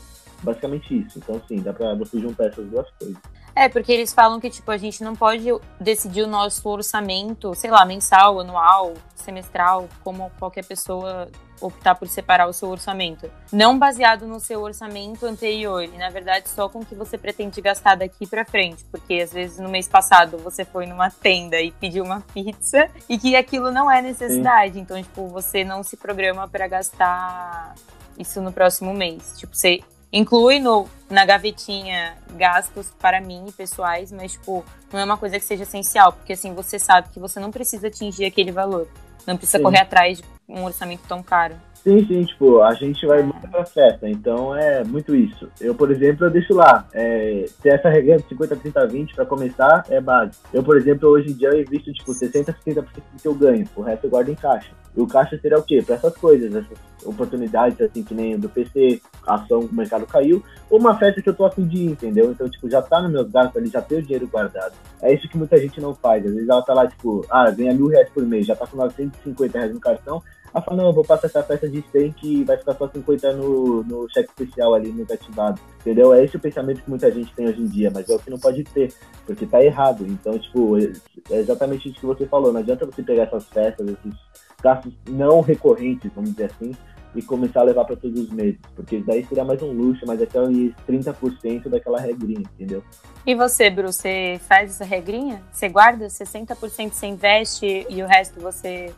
Basicamente 0.43 0.99
isso. 0.99 1.19
Então, 1.19 1.41
sim, 1.47 1.61
dá 1.61 1.73
pra 1.73 1.95
você 1.95 2.19
juntar 2.19 2.47
essas 2.47 2.67
duas 2.67 2.89
coisas. 2.99 3.17
É, 3.55 3.69
porque 3.69 3.93
eles 3.93 4.13
falam 4.13 4.41
que, 4.41 4.51
tipo, 4.51 4.71
a 4.71 4.77
gente 4.77 5.03
não 5.03 5.15
pode 5.15 5.47
decidir 5.79 6.23
o 6.23 6.27
nosso 6.27 6.69
orçamento, 6.69 7.55
sei 7.55 7.71
lá, 7.71 7.85
mensal, 7.85 8.41
anual, 8.41 8.95
semestral, 9.15 9.89
como 10.03 10.31
qualquer 10.39 10.65
pessoa 10.65 11.29
optar 11.61 11.95
por 11.95 12.09
separar 12.09 12.49
o 12.49 12.53
seu 12.53 12.69
orçamento. 12.69 13.31
Não 13.53 13.79
baseado 13.79 14.27
no 14.27 14.41
seu 14.41 14.63
orçamento 14.63 15.27
anterior, 15.27 15.85
e 15.85 15.99
na 15.99 16.09
verdade 16.09 16.49
só 16.49 16.69
com 16.69 16.81
o 16.81 16.85
que 16.85 16.95
você 16.95 17.19
pretende 17.19 17.61
gastar 17.61 17.97
daqui 17.97 18.27
pra 18.27 18.45
frente. 18.45 18.85
Porque 18.85 19.21
às 19.21 19.33
vezes 19.33 19.59
no 19.59 19.69
mês 19.69 19.87
passado 19.87 20.39
você 20.39 20.65
foi 20.65 20.87
numa 20.87 21.11
tenda 21.11 21.61
e 21.61 21.71
pediu 21.71 22.05
uma 22.05 22.23
pizza 22.33 22.89
e 23.09 23.19
que 23.19 23.37
aquilo 23.37 23.71
não 23.71 23.91
é 23.91 24.01
necessidade. 24.01 24.75
Sim. 24.75 24.81
Então, 24.81 25.03
tipo, 25.03 25.29
você 25.29 25.63
não 25.63 25.83
se 25.83 25.97
programa 25.97 26.49
para 26.49 26.67
gastar 26.67 27.75
isso 28.19 28.41
no 28.41 28.53
próximo 28.53 28.95
mês. 28.95 29.35
Tipo, 29.39 29.55
você 29.55 29.81
inclui 30.13 30.59
no, 30.59 30.89
na 31.09 31.25
gavetinha 31.25 32.15
gastos 32.37 32.93
para 32.99 33.21
mim 33.21 33.47
e 33.49 33.53
pessoais, 33.53 34.13
mas, 34.13 34.33
tipo, 34.33 34.65
não 34.93 35.01
é 35.01 35.05
uma 35.05 35.17
coisa 35.17 35.39
que 35.39 35.45
seja 35.45 35.63
essencial, 35.63 36.13
porque 36.13 36.33
assim, 36.33 36.55
você 36.55 36.79
sabe 36.79 37.09
que 37.11 37.21
você 37.21 37.39
não 37.39 37.51
precisa 37.51 37.87
atingir 37.89 38.25
aquele 38.25 38.53
valor. 38.53 38.89
Não 39.27 39.37
precisa 39.37 39.59
Sim. 39.59 39.65
correr 39.65 39.81
atrás 39.81 40.19
de 40.19 40.25
um 40.49 40.65
orçamento 40.65 41.03
tão 41.07 41.23
caro. 41.23 41.55
Sim, 41.83 42.07
sim, 42.07 42.25
tipo, 42.25 42.61
a 42.61 42.75
gente 42.75 43.07
vai 43.07 43.23
muito 43.23 43.49
pra 43.49 43.65
festa, 43.65 44.07
então 44.07 44.55
é 44.55 44.85
muito 44.85 45.15
isso. 45.15 45.49
Eu, 45.59 45.75
por 45.75 45.91
exemplo, 45.91 46.27
eu 46.27 46.31
deixo 46.31 46.53
lá, 46.53 46.87
é, 46.93 47.47
ter 47.63 47.71
essa 47.71 47.89
regra 47.89 48.19
de 48.19 48.29
50, 48.29 48.57
30, 48.57 48.87
20 48.87 49.15
pra 49.15 49.25
começar 49.25 49.87
é 49.89 49.99
base. 49.99 50.39
Eu, 50.53 50.63
por 50.63 50.77
exemplo, 50.77 51.09
hoje 51.09 51.31
em 51.31 51.35
dia 51.35 51.49
eu 51.49 51.63
invisto, 51.63 51.91
tipo, 51.91 52.13
60, 52.13 52.53
70% 52.53 52.85
do 52.85 53.23
que 53.23 53.27
eu 53.27 53.35
ganho, 53.35 53.67
o 53.75 53.81
resto 53.81 54.05
eu 54.05 54.11
guardo 54.11 54.29
em 54.29 54.35
caixa. 54.35 54.73
E 54.97 55.01
o 55.01 55.07
caixa 55.07 55.39
seria 55.39 55.59
o 55.59 55.63
quê? 55.63 55.83
Pra 55.85 55.95
essas 55.95 56.17
coisas, 56.17 56.55
essas 56.55 56.79
oportunidades, 57.05 57.81
assim, 57.81 58.03
que 58.03 58.15
nem 58.15 58.39
do 58.39 58.49
PC, 58.49 59.01
a 59.27 59.35
ação, 59.35 59.61
o 59.61 59.75
mercado 59.75 60.07
caiu, 60.07 60.43
ou 60.69 60.79
uma 60.79 60.99
festa 60.99 61.23
que 61.23 61.29
eu 61.29 61.35
tô 61.35 61.45
afim 61.45 61.67
de 61.67 61.77
ir, 61.77 61.91
entendeu? 61.93 62.31
Então, 62.31 62.49
tipo, 62.49 62.69
já 62.69 62.83
tá 62.83 63.01
nos 63.01 63.13
meus 63.13 63.31
gastos 63.31 63.57
ali, 63.57 63.69
já 63.69 63.81
tem 63.81 63.99
o 63.99 64.03
dinheiro 64.03 64.29
guardado. 64.29 64.75
É 65.01 65.13
isso 65.13 65.29
que 65.29 65.39
muita 65.39 65.57
gente 65.59 65.81
não 65.81 65.95
faz. 65.95 66.25
Às 66.27 66.35
vezes 66.35 66.49
ela 66.49 66.63
tá 66.63 66.75
lá, 66.75 66.87
tipo, 66.87 67.25
ah, 67.31 67.51
ganha 67.51 67.75
mil 67.75 67.87
reais 67.87 68.09
por 68.11 68.25
mês, 68.25 68.47
já 68.47 68.57
tá 68.57 68.67
com 68.67 68.77
950 68.77 69.59
reais 69.59 69.73
no 69.73 69.81
cartão, 69.81 70.23
ela 70.53 70.65
fala, 70.65 70.77
não, 70.79 70.87
eu 70.87 70.93
vou 70.93 71.05
passar 71.05 71.29
essa 71.29 71.43
festa 71.43 71.69
de 71.69 71.83
100 71.93 72.13
que 72.13 72.45
vai 72.45 72.57
ficar 72.57 72.75
só 72.75 72.89
50 72.89 73.33
no, 73.35 73.85
no 73.85 74.09
cheque 74.13 74.31
especial 74.31 74.75
ali, 74.75 74.91
no 74.91 75.03
ativado. 75.05 75.61
Entendeu? 75.81 76.13
É 76.13 76.25
esse 76.25 76.37
o 76.37 76.41
pensamento 76.41 76.83
que 76.83 76.91
muita 76.91 77.11
gente 77.11 77.33
tem 77.35 77.49
hoje 77.49 77.63
em 77.63 77.67
dia, 77.67 77.91
mas 77.95 78.09
é 78.09 78.15
o 78.15 78.19
que 78.19 78.31
não 78.31 78.39
pode 78.39 78.65
ter, 78.65 78.93
porque 79.25 79.47
tá 79.47 79.63
errado. 79.63 80.05
Então, 80.07 80.37
tipo, 80.39 80.77
é 80.77 81.37
exatamente 81.37 81.89
isso 81.89 82.01
que 82.01 82.07
você 82.07 82.27
falou. 82.27 82.53
Não 82.53 82.61
adianta 82.61 82.85
você 82.85 83.03
pegar 83.03 83.25
essas 83.25 83.45
festas, 83.45 83.87
esses 83.87 84.19
gastos 84.61 84.93
não 85.09 85.41
recorrentes, 85.41 86.11
vamos 86.15 86.31
dizer 86.31 86.51
assim, 86.51 86.75
e 87.15 87.23
começar 87.23 87.61
a 87.61 87.65
levar 87.65 87.85
para 87.85 87.97
todos 87.97 88.21
os 88.21 88.31
meses, 88.31 88.61
porque 88.75 89.03
daí 89.05 89.25
seria 89.27 89.45
mais 89.45 89.61
um 89.63 89.73
luxo, 89.73 90.05
mas 90.07 90.23
aqueles 90.23 90.73
30% 90.89 91.69
daquela 91.69 91.99
regrinha, 91.99 92.45
entendeu? 92.55 92.85
E 93.27 93.35
você, 93.35 93.69
Bru, 93.69 93.93
você 93.93 94.41
faz 94.47 94.71
essa 94.71 94.85
regrinha? 94.85 95.43
Você 95.53 95.69
guarda 95.69 96.07
60% 96.07 96.93
você 96.93 97.07
investe 97.07 97.87
e 97.89 98.03
o 98.03 98.07
resto 98.07 98.41
você, 98.41 98.93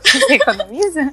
você 0.00 0.34
economiza? 0.34 1.12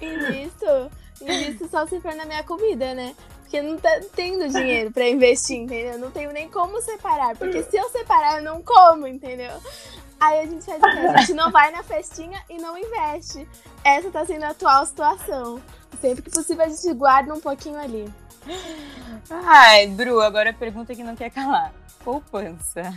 Invisto. 0.00 0.90
Invisto 1.20 1.68
só 1.68 1.86
se 1.86 2.00
for 2.00 2.14
na 2.14 2.24
minha 2.24 2.44
comida, 2.44 2.94
né? 2.94 3.14
Porque 3.40 3.62
não 3.62 3.76
tá 3.76 4.00
tendo 4.14 4.48
dinheiro 4.48 4.90
para 4.90 5.08
investir, 5.08 5.56
entendeu? 5.56 5.98
Não 5.98 6.10
tenho 6.10 6.32
nem 6.32 6.48
como 6.48 6.80
separar. 6.80 7.36
Porque 7.36 7.62
se 7.62 7.76
eu 7.76 7.88
separar, 7.90 8.38
eu 8.38 8.42
não 8.44 8.60
como, 8.60 9.06
entendeu? 9.06 9.52
Aí 10.26 10.40
a 10.40 10.46
gente 10.46 10.64
faz 10.64 10.78
o 10.78 10.80
quê? 10.80 11.06
A 11.14 11.16
gente 11.18 11.34
não 11.34 11.52
vai 11.52 11.70
na 11.70 11.84
festinha 11.84 12.42
e 12.50 12.58
não 12.58 12.76
investe. 12.76 13.48
Essa 13.84 14.10
tá 14.10 14.26
sendo 14.26 14.42
a 14.44 14.48
atual 14.48 14.84
situação. 14.84 15.60
Sempre 16.00 16.22
que 16.22 16.30
possível 16.30 16.64
a 16.64 16.68
gente 16.68 16.92
guarda 16.94 17.32
um 17.32 17.40
pouquinho 17.40 17.78
ali. 17.78 18.12
Ai, 19.30 19.86
Bru, 19.86 20.20
agora 20.20 20.50
a 20.50 20.54
pergunta 20.54 20.96
que 20.96 21.04
não 21.04 21.14
quer 21.14 21.30
calar. 21.30 21.72
Poupança. 22.04 22.92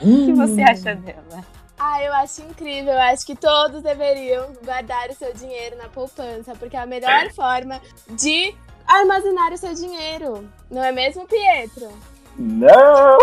O 0.00 0.04
que 0.04 0.32
você 0.32 0.60
acha 0.62 0.96
dela? 0.96 1.44
Ah, 1.78 2.02
eu 2.02 2.12
acho 2.14 2.42
incrível. 2.42 2.94
Eu 2.94 3.00
acho 3.00 3.24
que 3.24 3.36
todos 3.36 3.80
deveriam 3.80 4.52
guardar 4.64 5.08
o 5.08 5.14
seu 5.14 5.32
dinheiro 5.32 5.76
na 5.76 5.88
poupança, 5.88 6.52
porque 6.56 6.76
é 6.76 6.80
a 6.80 6.86
melhor 6.86 7.30
forma 7.30 7.80
de 8.08 8.54
armazenar 8.88 9.52
o 9.52 9.56
seu 9.56 9.72
dinheiro. 9.72 10.48
Não 10.68 10.82
é 10.82 10.90
mesmo, 10.90 11.28
Pietro? 11.28 11.92
Não! 12.36 13.18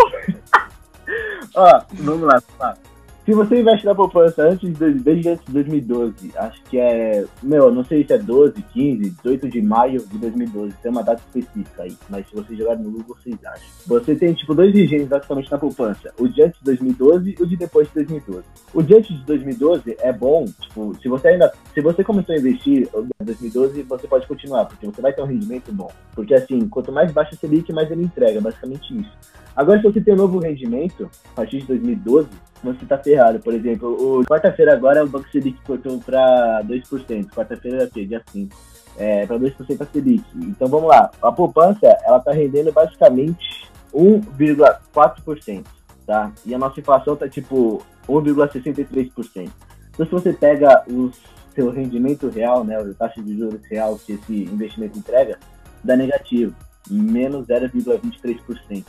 Ó, 1.54 1.82
vamos 1.92 2.22
lá, 2.22 2.42
vamos 2.58 2.58
lá. 2.58 2.89
Se 3.24 3.32
você 3.32 3.60
investe 3.60 3.84
na 3.84 3.94
poupança 3.94 4.42
antes 4.42 4.72
de, 4.72 4.94
desde 4.94 5.28
antes 5.28 5.44
de 5.44 5.52
2012, 5.52 6.32
acho 6.36 6.62
que 6.64 6.78
é. 6.78 7.24
Meu, 7.42 7.70
não 7.70 7.84
sei 7.84 8.04
se 8.04 8.14
é 8.14 8.18
12, 8.18 8.62
15, 8.72 9.10
18 9.10 9.48
de 9.48 9.60
maio 9.60 10.00
de 10.06 10.18
2012, 10.18 10.74
tem 10.82 10.90
uma 10.90 11.02
data 11.02 11.22
específica 11.26 11.82
aí, 11.82 11.96
mas 12.08 12.26
se 12.26 12.34
você 12.34 12.56
jogar 12.56 12.76
no 12.76 12.90
Google, 12.90 13.16
vocês 13.16 13.36
acham. 13.44 13.66
Você 13.86 14.14
tem, 14.14 14.32
tipo, 14.32 14.54
dois 14.54 14.74
regimes 14.74 15.06
basicamente 15.06 15.50
na 15.50 15.58
poupança: 15.58 16.12
o 16.18 16.26
de 16.26 16.42
antes 16.42 16.58
de 16.58 16.64
2012 16.64 17.36
e 17.38 17.42
o 17.42 17.46
de 17.46 17.56
depois 17.56 17.88
de 17.88 17.94
2012. 17.94 18.42
O 18.72 18.82
de 18.82 18.94
antes 18.94 19.16
de 19.16 19.24
2012 19.24 19.96
é 20.00 20.12
bom, 20.12 20.46
tipo, 20.60 20.96
se 21.00 21.08
você 21.08 21.28
ainda. 21.28 21.52
Se 21.74 21.80
você 21.80 22.02
começou 22.02 22.34
a 22.34 22.38
investir 22.38 22.88
em 23.20 23.24
2012, 23.24 23.82
você 23.82 24.08
pode 24.08 24.26
continuar, 24.26 24.64
porque 24.64 24.86
você 24.86 25.00
vai 25.00 25.12
ter 25.12 25.22
um 25.22 25.26
rendimento 25.26 25.70
bom. 25.72 25.90
Porque 26.14 26.34
assim, 26.34 26.66
quanto 26.68 26.90
mais 26.90 27.12
baixo 27.12 27.34
a 27.34 27.36
Selic, 27.36 27.70
mais 27.72 27.90
ele 27.90 28.02
entrega, 28.02 28.40
basicamente 28.40 28.98
isso. 28.98 29.12
Agora, 29.54 29.78
se 29.78 29.84
você 29.84 30.00
tem 30.00 30.14
um 30.14 30.16
novo 30.16 30.38
rendimento, 30.38 31.10
a 31.32 31.36
partir 31.36 31.58
de 31.58 31.66
2012, 31.66 32.28
você 32.62 32.84
tá 32.86 32.98
ferrado. 32.98 33.40
Por 33.40 33.54
exemplo, 33.54 34.20
o 34.20 34.24
quarta-feira 34.24 34.72
agora 34.72 35.04
o 35.04 35.08
Banco 35.08 35.28
Selic 35.30 35.58
cortou 35.62 35.98
para 35.98 36.62
2%. 36.64 37.30
Quarta-feira 37.30 37.82
é 37.82 37.86
o 37.86 37.90
quê? 37.90 38.04
Dia 38.04 38.22
5. 38.30 38.56
É, 38.98 39.26
para 39.26 39.38
2% 39.38 39.80
a 39.80 39.86
Selic. 39.86 40.24
Então 40.36 40.68
vamos 40.68 40.88
lá. 40.88 41.10
A 41.22 41.32
poupança, 41.32 41.86
ela 42.04 42.20
tá 42.20 42.32
rendendo 42.32 42.72
basicamente 42.72 43.70
1,4%, 43.94 45.64
tá? 46.06 46.32
E 46.44 46.54
a 46.54 46.58
nossa 46.58 46.80
inflação 46.80 47.16
tá 47.16 47.28
tipo 47.28 47.82
1,63%. 48.08 49.50
Então 49.92 50.06
se 50.06 50.12
você 50.12 50.32
pega 50.32 50.84
o 50.88 51.10
seu 51.54 51.70
rendimento 51.70 52.28
real, 52.28 52.64
né, 52.64 52.76
a 52.76 52.94
taxa 52.94 53.22
de 53.22 53.36
juros 53.36 53.60
real 53.68 53.98
que 53.98 54.12
esse 54.12 54.44
investimento 54.44 54.98
entrega, 54.98 55.38
dá 55.82 55.96
negativo, 55.96 56.54
menos 56.88 57.46
0,23%. 57.46 58.84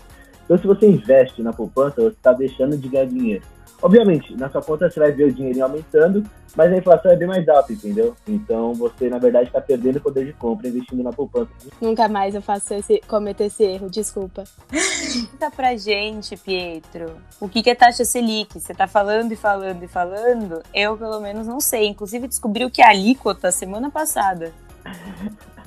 Então 0.45 0.57
se 0.57 0.67
você 0.67 0.87
investe 0.87 1.41
na 1.41 1.53
poupança, 1.53 2.01
você 2.01 2.15
está 2.15 2.33
deixando 2.33 2.77
de 2.77 2.87
ganhar 2.87 3.05
dinheiro. 3.05 3.43
Obviamente, 3.81 4.35
na 4.35 4.49
sua 4.49 4.61
conta 4.61 4.89
você 4.89 4.99
vai 4.99 5.11
ver 5.11 5.25
o 5.25 5.33
dinheirinho 5.33 5.65
aumentando, 5.65 6.23
mas 6.55 6.71
a 6.71 6.77
inflação 6.77 7.11
é 7.11 7.15
bem 7.15 7.27
mais 7.27 7.47
alta, 7.47 7.73
entendeu? 7.73 8.15
Então 8.27 8.73
você, 8.73 9.09
na 9.09 9.17
verdade, 9.17 9.47
está 9.47 9.59
perdendo 9.59 9.97
o 9.97 10.01
poder 10.01 10.25
de 10.25 10.33
compra 10.33 10.67
investindo 10.67 11.01
na 11.01 11.11
poupança. 11.11 11.49
Nunca 11.79 12.07
mais 12.07 12.35
eu 12.35 12.41
faço 12.41 12.73
esse, 12.73 13.01
cometer 13.07 13.45
esse 13.45 13.63
erro, 13.63 13.89
desculpa. 13.89 14.43
Conta 15.31 15.49
pra 15.49 15.75
gente, 15.77 16.37
Pietro, 16.37 17.11
o 17.39 17.49
que, 17.49 17.63
que 17.63 17.69
é 17.69 17.75
taxa 17.75 18.05
Selic? 18.05 18.59
Você 18.59 18.73
tá 18.73 18.87
falando 18.87 19.31
e 19.31 19.35
falando 19.35 19.81
e 19.83 19.87
falando, 19.87 20.61
eu 20.73 20.97
pelo 20.97 21.19
menos 21.19 21.47
não 21.47 21.59
sei. 21.59 21.87
Inclusive 21.87 22.27
descobri 22.27 22.65
o 22.65 22.71
que 22.71 22.81
é 22.81 22.87
alíquota 22.87 23.51
semana 23.51 23.89
passada. 23.89 24.51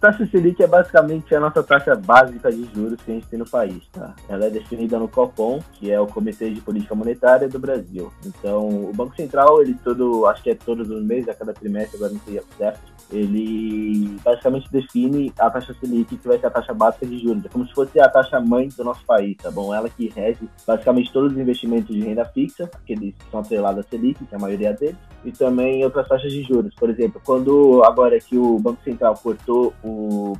Taxa 0.00 0.26
Selic 0.26 0.62
é 0.62 0.66
basicamente 0.66 1.34
a 1.34 1.40
nossa 1.40 1.62
taxa 1.62 1.96
básica 1.96 2.52
de 2.52 2.64
juros 2.72 3.00
que 3.00 3.10
a 3.10 3.14
gente 3.14 3.26
tem 3.26 3.38
no 3.38 3.48
país, 3.48 3.82
tá? 3.92 4.14
Ela 4.28 4.46
é 4.46 4.50
definida 4.50 4.98
no 4.98 5.08
COPOM, 5.08 5.60
que 5.72 5.90
é 5.90 6.00
o 6.00 6.06
Comitê 6.06 6.50
de 6.50 6.60
Política 6.60 6.94
Monetária 6.94 7.48
do 7.48 7.58
Brasil. 7.58 8.12
Então, 8.24 8.68
o 8.68 8.92
Banco 8.94 9.16
Central, 9.16 9.60
ele 9.60 9.74
todo, 9.82 10.26
acho 10.26 10.42
que 10.42 10.50
é 10.50 10.54
todos 10.54 10.88
os 10.88 11.02
meses, 11.02 11.28
a 11.28 11.34
cada 11.34 11.52
trimestre, 11.52 11.96
agora 11.96 12.12
não 12.12 12.20
sei 12.20 12.40
certo, 12.56 12.80
ele 13.10 14.16
basicamente 14.24 14.70
define 14.70 15.32
a 15.38 15.50
taxa 15.50 15.74
Selic, 15.80 16.16
que 16.16 16.28
vai 16.28 16.38
ser 16.38 16.46
a 16.46 16.50
taxa 16.50 16.74
básica 16.74 17.06
de 17.06 17.18
juros. 17.18 17.44
É 17.44 17.48
como 17.48 17.66
se 17.66 17.72
fosse 17.72 17.98
a 17.98 18.08
taxa 18.08 18.38
mãe 18.40 18.68
do 18.68 18.84
nosso 18.84 19.04
país, 19.04 19.36
tá 19.36 19.50
bom? 19.50 19.74
Ela 19.74 19.88
que 19.88 20.08
rege 20.08 20.48
basicamente 20.66 21.12
todos 21.12 21.32
os 21.32 21.38
investimentos 21.38 21.94
de 21.94 22.02
renda 22.02 22.24
fixa, 22.26 22.70
aqueles 22.74 23.14
que 23.14 23.30
são 23.30 23.40
atrelados 23.40 23.84
à 23.84 23.88
Selic, 23.88 24.24
que 24.24 24.34
é 24.34 24.36
a 24.36 24.40
maioria 24.40 24.72
deles, 24.72 24.96
e 25.24 25.32
também 25.32 25.84
outras 25.84 26.06
taxas 26.06 26.30
de 26.30 26.42
juros. 26.42 26.74
Por 26.74 26.90
exemplo, 26.90 27.20
quando 27.24 27.82
agora 27.84 28.18
que 28.20 28.36
o 28.36 28.58
Banco 28.58 28.82
Central 28.84 29.14
cortou 29.22 29.72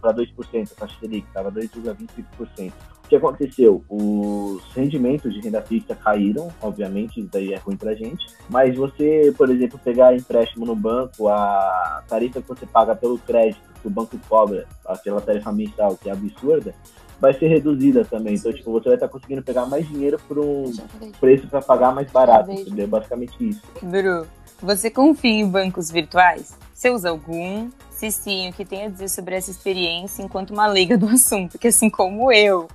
para 0.01 0.13
2%, 0.13 0.73
a 0.73 0.81
taxa 0.81 0.97
Selic 1.01 1.27
estava 1.27 1.51
2,25%. 1.51 2.73
O 3.09 3.11
que 3.11 3.17
aconteceu? 3.17 3.83
Os 3.89 4.63
rendimentos 4.75 5.33
de 5.33 5.41
renda 5.41 5.63
fixa 5.63 5.95
caíram, 5.95 6.53
obviamente, 6.61 7.21
isso 7.21 7.31
daí 7.33 7.55
é 7.55 7.57
ruim 7.57 7.75
pra 7.75 7.95
gente. 7.95 8.27
Mas 8.51 8.77
você, 8.77 9.33
por 9.35 9.49
exemplo, 9.49 9.81
pegar 9.83 10.15
empréstimo 10.15 10.67
no 10.67 10.77
banco, 10.77 11.27
a 11.27 12.05
tarifa 12.07 12.43
que 12.43 12.49
você 12.49 12.67
paga 12.67 12.95
pelo 12.95 13.19
crédito 13.19 13.63
que 13.81 13.87
o 13.87 13.91
banco 13.91 14.19
cobra, 14.29 14.67
aquela 14.85 15.23
tarifa 15.23 15.51
mensal 15.51 15.97
que 15.97 16.11
é 16.11 16.13
absurda, 16.13 16.75
vai 17.19 17.33
ser 17.33 17.49
reduzida 17.49 18.05
também. 18.05 18.35
Então, 18.35 18.53
tipo, 18.53 18.71
você 18.71 18.91
vai 18.91 18.97
estar 18.97 19.09
conseguindo 19.09 19.43
pegar 19.43 19.65
mais 19.65 19.89
dinheiro 19.89 20.21
por 20.29 20.39
um 20.39 20.71
preço 21.19 21.49
para 21.49 21.63
pagar 21.63 21.95
mais 21.95 22.11
barato, 22.11 22.53
entendeu? 22.53 22.89
Basicamente 22.89 23.49
isso. 23.49 23.63
Bru, 23.83 24.27
você 24.61 24.91
confia 24.91 25.31
em 25.31 25.49
bancos 25.49 25.91
virtuais? 25.91 26.59
Você 26.75 26.91
usa 26.91 27.09
algum? 27.09 27.71
Se 27.91 28.11
sim, 28.13 28.51
o 28.51 28.53
que 28.53 28.67
tem 28.67 28.85
a 28.85 28.89
dizer 28.91 29.09
sobre 29.09 29.35
essa 29.35 29.51
experiência 29.51 30.23
enquanto 30.23 30.51
uma 30.51 30.67
leiga 30.67 30.99
do 30.99 31.09
assunto? 31.09 31.59
Que 31.59 31.69
assim 31.69 31.89
como 31.89 32.31
eu, 32.31 32.69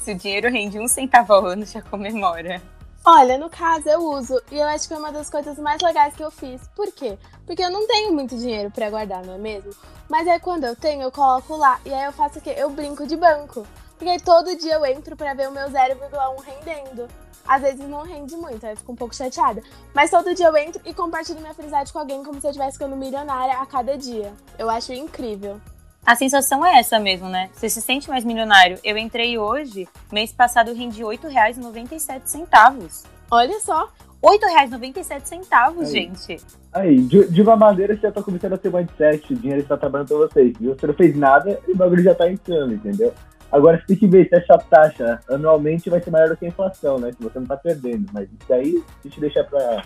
se 0.00 0.12
o 0.12 0.14
dinheiro 0.14 0.50
rende 0.50 0.78
um 0.78 0.88
centavo 0.88 1.32
ao 1.32 1.46
ano, 1.46 1.64
já 1.64 1.82
comemora. 1.82 2.62
Olha, 3.04 3.38
no 3.38 3.48
caso 3.48 3.88
eu 3.88 4.00
uso 4.00 4.42
e 4.50 4.58
eu 4.58 4.66
acho 4.66 4.88
que 4.88 4.94
é 4.94 4.98
uma 4.98 5.12
das 5.12 5.30
coisas 5.30 5.56
mais 5.58 5.80
legais 5.80 6.14
que 6.16 6.24
eu 6.24 6.30
fiz. 6.30 6.60
Por 6.74 6.90
quê? 6.90 7.16
Porque 7.46 7.62
eu 7.62 7.70
não 7.70 7.86
tenho 7.86 8.12
muito 8.12 8.36
dinheiro 8.36 8.68
para 8.68 8.90
guardar, 8.90 9.24
não 9.24 9.34
é 9.34 9.38
mesmo? 9.38 9.70
Mas 10.08 10.26
aí 10.26 10.40
quando 10.40 10.64
eu 10.64 10.74
tenho, 10.74 11.02
eu 11.02 11.12
coloco 11.12 11.56
lá 11.56 11.80
e 11.84 11.94
aí 11.94 12.04
eu 12.04 12.12
faço 12.12 12.40
o 12.40 12.42
quê? 12.42 12.54
Eu 12.56 12.68
brinco 12.68 13.06
de 13.06 13.16
banco. 13.16 13.64
Porque 13.96 14.10
aí 14.10 14.20
todo 14.20 14.56
dia 14.56 14.74
eu 14.74 14.84
entro 14.84 15.16
para 15.16 15.34
ver 15.34 15.48
o 15.48 15.52
meu 15.52 15.68
0,1 15.68 16.42
rendendo. 16.44 17.08
Às 17.46 17.62
vezes 17.62 17.88
não 17.88 18.02
rende 18.02 18.34
muito, 18.36 18.66
aí 18.66 18.72
eu 18.72 18.76
fico 18.76 18.90
um 18.90 18.96
pouco 18.96 19.14
chateada. 19.14 19.62
Mas 19.94 20.10
todo 20.10 20.34
dia 20.34 20.46
eu 20.46 20.56
entro 20.56 20.82
e 20.84 20.92
compartilho 20.92 21.40
minha 21.40 21.54
felicidade 21.54 21.92
com 21.92 22.00
alguém 22.00 22.24
como 22.24 22.40
se 22.40 22.46
eu 22.48 22.50
estivesse 22.50 22.76
ficando 22.76 22.96
milionária 22.96 23.58
a 23.58 23.66
cada 23.66 23.96
dia. 23.96 24.34
Eu 24.58 24.68
acho 24.68 24.92
incrível. 24.92 25.60
A 26.06 26.14
sensação 26.14 26.64
é 26.64 26.78
essa 26.78 27.00
mesmo, 27.00 27.28
né? 27.28 27.50
Você 27.52 27.68
se 27.68 27.82
sente 27.82 28.08
mais 28.08 28.24
milionário. 28.24 28.78
Eu 28.84 28.96
entrei 28.96 29.36
hoje, 29.36 29.88
mês 30.12 30.32
passado 30.32 30.70
eu 30.70 30.76
rendi 30.76 31.02
R$ 31.02 31.18
8,97. 31.18 33.04
Olha 33.28 33.58
só. 33.58 33.90
R$ 34.22 34.38
8,97, 34.38 35.84
gente. 35.84 36.40
Aí, 36.72 37.00
de, 37.00 37.28
de, 37.28 37.42
uma 37.42 37.56
maneira 37.56 37.94
você 37.94 38.02
já 38.02 38.12
tá 38.12 38.22
começando 38.22 38.52
a 38.52 38.58
ter 38.58 38.72
mindset, 38.72 39.32
o 39.32 39.36
dinheiro 39.36 39.62
está 39.62 39.76
trabalhando 39.76 40.08
pra 40.08 40.16
vocês, 40.18 40.56
viu? 40.58 40.74
Você 40.74 40.86
não 40.86 40.94
fez 40.94 41.16
nada 41.16 41.58
e 41.66 41.72
o 41.72 41.76
bagulho 41.76 42.02
já 42.02 42.14
tá 42.14 42.30
entrando, 42.30 42.74
entendeu? 42.74 43.12
Agora 43.50 43.78
você 43.78 43.86
tem 43.86 43.96
que 43.96 44.06
ver 44.06 44.28
se 44.28 44.36
essa 44.36 44.58
taxa 44.58 45.20
anualmente 45.28 45.90
vai 45.90 46.00
ser 46.00 46.10
maior 46.10 46.28
do 46.28 46.36
que 46.36 46.44
a 46.44 46.48
inflação, 46.48 46.98
né? 46.98 47.12
Se 47.12 47.22
você 47.22 47.38
não 47.38 47.46
tá 47.46 47.56
perdendo. 47.56 48.06
Mas 48.12 48.28
isso 48.28 48.48
daí, 48.48 48.82
a 49.00 49.08
gente 49.08 49.20
deixa 49.20 49.42
pra 49.44 49.82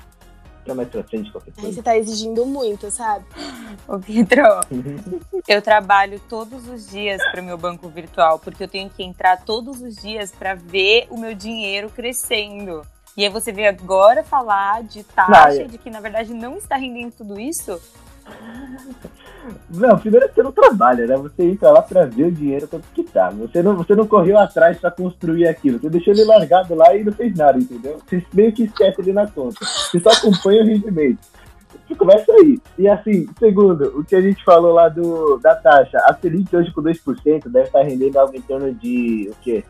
pra 0.65 0.75
mais 0.75 0.89
pra 0.89 1.03
frente 1.03 1.31
qualquer 1.31 1.53
coisa. 1.53 1.69
Aí 1.69 1.75
você 1.75 1.83
tá 1.83 1.97
exigindo 1.97 2.45
muito, 2.47 2.91
sabe? 2.91 3.25
Ô, 3.87 3.99
Pedro, 3.99 4.43
eu 5.49 5.63
trabalho 5.63 6.21
todos 6.29 6.69
os 6.69 6.89
dias 6.91 7.23
para 7.31 7.41
o 7.41 7.45
meu 7.45 7.59
banco 7.59 7.89
virtual, 7.89 8.39
porque 8.39 8.65
eu 8.65 8.69
tenho 8.69 8.91
que 8.91 9.03
entrar 9.03 9.45
todos 9.45 9.81
os 9.81 9.97
dias 9.97 10.31
para 10.31 10.55
ver 10.55 11.07
o 11.11 11.19
meu 11.19 11.35
dinheiro 11.35 11.91
crescendo. 11.91 12.83
E 13.17 13.25
aí 13.25 13.31
você 13.31 13.53
vê 13.53 13.67
agora 13.67 14.23
falar 14.23 14.83
de 14.83 15.03
taxa, 15.03 15.67
de 15.67 15.77
que 15.79 15.91
na 15.91 16.01
verdade 16.01 16.33
não 16.33 16.57
está 16.57 16.77
rendendo 16.77 17.13
tudo 17.13 17.41
isso. 17.41 17.81
Não, 19.71 19.99
primeiro 19.99 20.29
você 20.33 20.43
não 20.43 20.53
trabalha, 20.53 21.07
né? 21.07 21.17
Você 21.17 21.43
entra 21.45 21.71
lá 21.71 21.83
pra 21.83 22.05
ver 22.05 22.25
o 22.25 22.33
dinheiro 22.33 22.69
quanto 22.69 22.87
que 22.95 23.03
tá. 23.03 23.31
Você 23.31 23.63
não, 23.63 23.77
você 23.77 23.95
não 23.95 24.07
correu 24.07 24.39
atrás 24.39 24.79
pra 24.79 24.91
construir 24.91 25.47
aquilo. 25.47 25.79
Você 25.79 25.89
deixou 25.89 26.13
ele 26.13 26.25
largado 26.25 26.75
lá 26.75 26.95
e 26.95 27.05
não 27.05 27.13
fez 27.13 27.35
nada, 27.37 27.59
entendeu? 27.59 27.99
Você 28.07 28.25
meio 28.33 28.53
que 28.53 28.65
esquece 28.65 29.01
ele 29.01 29.13
na 29.13 29.27
conta. 29.27 29.65
Você 29.65 30.01
só 30.01 30.11
acompanha 30.11 30.63
o 30.63 30.67
rendimento. 30.67 31.19
Você 31.87 31.95
começa 31.95 32.33
aí. 32.33 32.61
E 32.79 32.89
assim, 32.89 33.29
segundo, 33.39 33.99
o 33.99 34.05
que 34.05 34.15
a 34.15 34.21
gente 34.21 34.45
falou 34.45 34.73
lá 34.73 34.89
do, 34.89 35.39
da 35.39 35.55
taxa. 35.55 35.99
A 36.07 36.15
Selic 36.15 36.55
hoje 36.55 36.73
com 36.73 36.83
2% 36.83 37.49
deve 37.49 37.67
estar 37.67 37.83
rendendo 37.83 38.17
algo 38.19 38.37
em 38.37 38.43
torno 38.43 38.73
de 38.75 39.31
o 39.31 39.37
quê? 39.43 39.65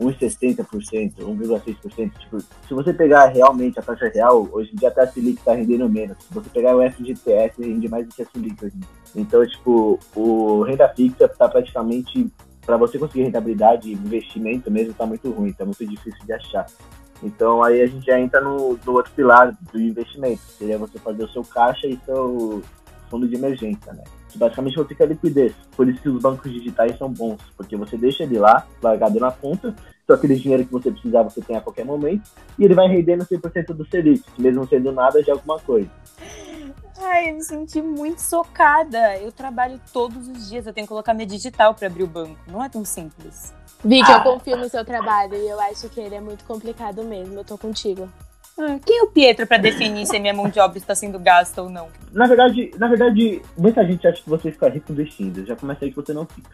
1,60%, 0.00 1.14
1,6%. 1.18 2.12
Tipo, 2.18 2.40
se 2.40 2.74
você 2.74 2.92
pegar 2.92 3.26
realmente 3.26 3.78
a 3.78 3.82
taxa 3.82 4.10
real, 4.12 4.48
hoje 4.52 4.72
em 4.72 4.76
dia 4.76 4.88
até 4.88 5.02
a 5.02 5.06
Selic 5.06 5.38
está 5.38 5.54
rendendo 5.54 5.88
menos. 5.88 6.16
Se 6.18 6.34
você 6.34 6.48
pegar 6.50 6.76
o 6.76 6.90
FGTS, 6.90 7.62
rende 7.62 7.88
mais 7.88 8.06
do 8.06 8.14
que 8.14 8.22
a 8.22 8.26
Selic 8.26 8.64
hoje 8.64 8.74
em 8.76 8.80
dia. 8.80 8.88
Então, 9.16 9.46
tipo, 9.46 9.98
o 10.16 10.62
renda 10.62 10.88
fixa 10.88 11.26
está 11.26 11.48
praticamente, 11.48 12.28
para 12.66 12.76
você 12.76 12.98
conseguir 12.98 13.22
rentabilidade, 13.24 13.92
investimento 13.92 14.70
mesmo, 14.70 14.90
está 14.90 15.06
muito 15.06 15.30
ruim, 15.30 15.50
está 15.50 15.64
muito 15.64 15.86
difícil 15.86 16.24
de 16.24 16.32
achar. 16.32 16.66
Então, 17.22 17.62
aí 17.62 17.80
a 17.80 17.86
gente 17.86 18.04
já 18.04 18.18
entra 18.18 18.40
no, 18.40 18.78
no 18.84 18.92
outro 18.92 19.12
pilar 19.12 19.56
do 19.72 19.80
investimento, 19.80 20.42
seria 20.58 20.76
você 20.76 20.98
fazer 20.98 21.24
o 21.24 21.28
seu 21.28 21.44
caixa 21.44 21.86
e 21.86 21.98
seu 22.04 22.62
fundo 23.08 23.28
de 23.28 23.36
emergência, 23.36 23.92
né? 23.92 24.02
Basicamente 24.38 24.76
você 24.76 24.94
quer 24.94 25.08
liquidez. 25.08 25.52
Por 25.76 25.88
isso 25.88 26.00
que 26.00 26.08
os 26.08 26.20
bancos 26.22 26.52
digitais 26.52 26.96
são 26.98 27.10
bons, 27.10 27.40
porque 27.56 27.76
você 27.76 27.96
deixa 27.96 28.22
ele 28.22 28.38
lá, 28.38 28.66
largado 28.82 29.18
na 29.20 29.30
conta, 29.30 29.74
só 30.06 30.14
aquele 30.14 30.36
dinheiro 30.36 30.64
que 30.64 30.72
você 30.72 30.90
precisar 30.90 31.22
você 31.22 31.40
tem 31.40 31.56
a 31.56 31.60
qualquer 31.60 31.84
momento, 31.84 32.28
e 32.58 32.64
ele 32.64 32.74
vai 32.74 32.86
rendendo 32.88 33.24
100% 33.24 33.66
do 33.74 33.86
Selic, 33.86 34.22
mesmo 34.38 34.66
sendo 34.68 34.92
nada 34.92 35.22
de 35.22 35.30
alguma 35.30 35.58
coisa. 35.58 35.90
Ai, 37.00 37.30
eu 37.30 37.34
me 37.34 37.42
senti 37.42 37.82
muito 37.82 38.20
socada. 38.20 39.18
Eu 39.18 39.30
trabalho 39.32 39.80
todos 39.92 40.28
os 40.28 40.48
dias, 40.48 40.66
eu 40.66 40.72
tenho 40.72 40.86
que 40.86 40.88
colocar 40.88 41.12
minha 41.12 41.26
digital 41.26 41.74
para 41.74 41.86
abrir 41.88 42.04
o 42.04 42.06
banco. 42.06 42.36
Não 42.46 42.62
é 42.64 42.68
tão 42.68 42.84
simples. 42.84 43.52
Vicky, 43.84 44.10
Ah. 44.10 44.16
eu 44.18 44.22
confio 44.22 44.56
no 44.56 44.68
seu 44.68 44.84
trabalho 44.84 45.34
e 45.34 45.46
eu 45.48 45.60
acho 45.60 45.88
que 45.90 46.00
ele 46.00 46.14
é 46.14 46.20
muito 46.20 46.44
complicado 46.44 47.02
mesmo. 47.04 47.34
Eu 47.34 47.44
tô 47.44 47.58
contigo. 47.58 48.08
Ah, 48.58 48.78
Quem 48.84 48.98
é 48.98 49.02
o 49.02 49.08
Pietro 49.08 49.46
para 49.46 49.58
definir 49.58 50.06
se 50.06 50.16
a 50.16 50.20
minha 50.20 50.32
mão 50.32 50.48
de 50.48 50.60
obra 50.60 50.78
está 50.78 50.94
sendo 50.94 51.18
gasta 51.18 51.62
ou 51.62 51.68
não? 51.68 51.88
Na 52.12 52.26
verdade, 52.26 52.70
na 52.78 52.88
verdade, 52.88 53.42
muita 53.56 53.84
gente 53.84 54.06
acha 54.06 54.22
que 54.22 54.30
você 54.30 54.52
fica 54.52 54.68
rico 54.68 54.92
investindo. 54.92 55.44
Já 55.44 55.56
começa 55.56 55.84
aí 55.84 55.90
que 55.90 55.96
você 55.96 56.12
não 56.12 56.24
fica. 56.26 56.50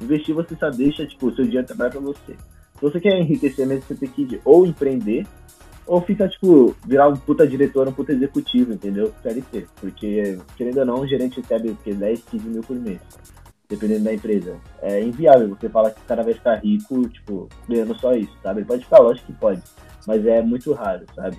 Investir 0.00 0.34
você 0.34 0.56
só 0.56 0.70
deixa, 0.70 1.06
tipo, 1.06 1.28
o 1.28 1.34
seu 1.34 1.44
dinheiro 1.44 1.66
trabalhar 1.66 1.90
pra 1.90 2.00
você. 2.00 2.32
Se 2.32 2.80
você 2.80 3.00
quer 3.00 3.18
enriquecer 3.18 3.66
mesmo, 3.66 3.84
você 3.86 3.94
tem 3.94 4.08
que 4.08 4.40
ou 4.44 4.66
empreender, 4.66 5.26
ou 5.86 6.00
fica, 6.00 6.28
tipo, 6.28 6.74
virar 6.84 7.08
um 7.08 7.16
puta 7.16 7.46
diretor, 7.46 7.86
um 7.86 7.92
puta 7.92 8.12
executivo, 8.12 8.72
entendeu? 8.72 9.12
CLT. 9.22 9.66
Porque, 9.80 10.38
querendo 10.56 10.78
ou 10.78 10.86
não, 10.86 11.00
o 11.00 11.06
gerente 11.06 11.40
recebe 11.40 11.70
o 11.70 11.76
quê? 11.84 11.92
10, 11.92 12.22
15 12.30 12.48
mil 12.48 12.62
por 12.62 12.76
mês. 12.76 13.00
Dependendo 13.70 14.04
da 14.04 14.12
empresa. 14.12 14.56
É 14.82 15.00
inviável 15.00 15.48
você 15.48 15.68
falar 15.68 15.92
que 15.92 16.00
o 16.00 16.04
cara 16.04 16.22
vai 16.22 16.34
ficar 16.34 16.56
rico, 16.56 17.08
tipo, 17.08 17.48
ganhando 17.68 17.98
só 17.98 18.12
isso, 18.14 18.36
sabe? 18.42 18.60
Ele 18.60 18.66
pode 18.66 18.84
ficar, 18.84 18.98
lógico 18.98 19.28
que 19.28 19.32
pode. 19.34 19.62
Mas 20.06 20.26
é 20.26 20.42
muito 20.42 20.72
raro, 20.72 21.06
sabe? 21.14 21.38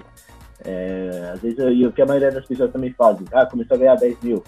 É, 0.63 1.31
às 1.33 1.41
vezes, 1.41 1.59
e 1.59 1.85
o 1.85 1.91
que 1.91 2.01
a 2.01 2.05
maioria 2.05 2.31
das 2.31 2.45
pessoas 2.45 2.71
também 2.71 2.93
fazem, 2.93 3.25
ah, 3.33 3.45
começou 3.45 3.75
a 3.75 3.79
ganhar 3.79 3.95
10 3.95 4.21
mil, 4.21 4.43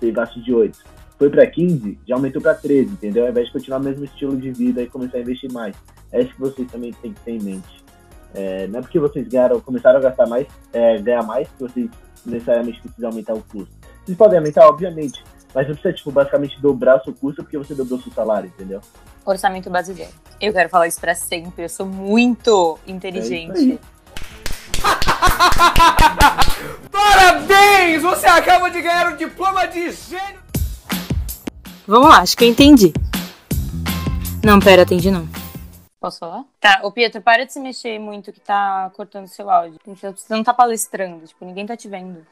tem 0.00 0.12
gasto 0.12 0.40
de 0.42 0.52
8. 0.52 0.78
Foi 1.18 1.30
pra 1.30 1.46
15, 1.46 1.98
já 2.06 2.14
aumentou 2.14 2.42
pra 2.42 2.54
13, 2.54 2.92
entendeu? 2.92 3.24
Ao 3.24 3.30
invés 3.30 3.46
de 3.46 3.52
continuar 3.52 3.80
o 3.80 3.84
mesmo 3.84 4.04
estilo 4.04 4.36
de 4.36 4.50
vida 4.50 4.82
e 4.82 4.86
começar 4.86 5.16
a 5.16 5.20
investir 5.20 5.50
mais. 5.50 5.74
É 6.12 6.20
isso 6.20 6.34
que 6.34 6.40
vocês 6.40 6.70
também 6.70 6.92
têm 6.92 7.12
que 7.12 7.20
ter 7.20 7.32
em 7.32 7.40
mente. 7.40 7.84
É, 8.34 8.66
não 8.66 8.80
é 8.80 8.82
porque 8.82 8.98
vocês 8.98 9.26
ganharam, 9.26 9.58
começaram 9.60 9.98
a 9.98 10.02
gastar 10.02 10.26
mais, 10.26 10.46
é, 10.72 10.98
ganhar 10.98 11.22
mais, 11.22 11.48
que 11.48 11.60
vocês 11.60 11.90
necessariamente 12.24 12.80
precisam 12.82 13.08
aumentar 13.08 13.34
o 13.34 13.42
custo. 13.42 13.74
Vocês 14.04 14.18
podem 14.18 14.38
aumentar, 14.38 14.68
obviamente, 14.68 15.24
mas 15.56 15.66
não 15.66 15.74
precisa, 15.74 15.94
tipo, 15.94 16.12
basicamente 16.12 16.60
dobrar 16.60 17.00
o 17.00 17.04
seu 17.04 17.14
custo 17.14 17.42
porque 17.42 17.56
você 17.56 17.74
dobrou 17.74 17.98
o 17.98 18.02
seu 18.02 18.12
salário, 18.12 18.48
entendeu? 18.48 18.78
Orçamento 19.24 19.70
brasileiro. 19.70 20.12
Eu 20.38 20.52
quero 20.52 20.68
falar 20.68 20.86
isso 20.86 21.00
pra 21.00 21.14
sempre. 21.14 21.64
Eu 21.64 21.68
sou 21.70 21.86
muito 21.86 22.78
É 22.86 22.90
inteligente. 22.92 23.56
aí. 23.56 23.80
Parabéns! 26.92 28.02
Você 28.02 28.26
acaba 28.26 28.68
de 28.68 28.82
ganhar 28.82 29.14
o 29.14 29.16
diploma 29.16 29.66
de 29.66 29.92
gênio. 29.92 30.42
Vamos 31.86 32.10
lá, 32.10 32.18
acho 32.18 32.36
que 32.36 32.44
eu 32.44 32.48
entendi. 32.48 32.92
Não, 34.44 34.60
pera, 34.60 34.82
entendi 34.82 35.10
não. 35.10 35.26
Posso 35.98 36.18
falar? 36.18 36.44
Tá, 36.60 36.80
ô 36.82 36.92
Pietro, 36.92 37.22
para 37.22 37.46
de 37.46 37.54
se 37.54 37.60
mexer 37.60 37.98
muito 37.98 38.30
que 38.30 38.40
tá 38.40 38.90
cortando 38.94 39.26
seu 39.26 39.48
áudio. 39.48 39.80
Você 39.86 40.12
não 40.28 40.44
tá 40.44 40.52
palestrando, 40.52 41.26
tipo, 41.26 41.46
ninguém 41.46 41.64
tá 41.64 41.74
te 41.74 41.88
vendo. 41.88 42.26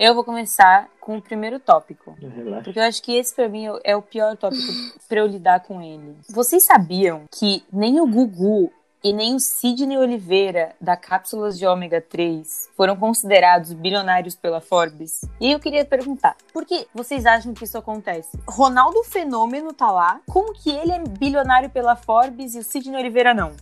Eu 0.00 0.14
vou 0.14 0.24
começar 0.24 0.88
com 0.98 1.18
o 1.18 1.20
primeiro 1.20 1.60
tópico. 1.60 2.16
Relaxa. 2.18 2.64
Porque 2.64 2.78
eu 2.78 2.84
acho 2.84 3.02
que 3.02 3.12
esse 3.12 3.34
pra 3.34 3.50
mim 3.50 3.66
é 3.84 3.94
o 3.94 4.00
pior 4.00 4.34
tópico 4.34 4.72
pra 5.06 5.20
eu 5.20 5.26
lidar 5.26 5.60
com 5.60 5.82
ele. 5.82 6.16
Vocês 6.26 6.64
sabiam 6.64 7.24
que 7.30 7.62
nem 7.70 8.00
o 8.00 8.06
Gugu 8.06 8.72
e 9.02 9.12
nem 9.12 9.34
o 9.34 9.40
Sidney 9.40 9.96
Oliveira 9.96 10.74
da 10.80 10.96
Cápsulas 10.96 11.58
de 11.58 11.66
Ômega 11.66 12.00
3 12.00 12.68
foram 12.76 12.96
considerados 12.96 13.72
bilionários 13.72 14.34
pela 14.34 14.60
Forbes? 14.60 15.22
E 15.40 15.50
eu 15.52 15.58
queria 15.58 15.84
perguntar, 15.84 16.36
por 16.52 16.64
que 16.64 16.86
vocês 16.94 17.26
acham 17.26 17.54
que 17.54 17.64
isso 17.64 17.78
acontece? 17.78 18.38
Ronaldo 18.46 19.02
Fenômeno 19.04 19.72
tá 19.72 19.90
lá, 19.90 20.20
como 20.28 20.52
que 20.52 20.70
ele 20.70 20.92
é 20.92 20.98
bilionário 20.98 21.70
pela 21.70 21.96
Forbes 21.96 22.54
e 22.54 22.58
o 22.58 22.64
Sidney 22.64 23.00
Oliveira 23.00 23.32
não? 23.32 23.52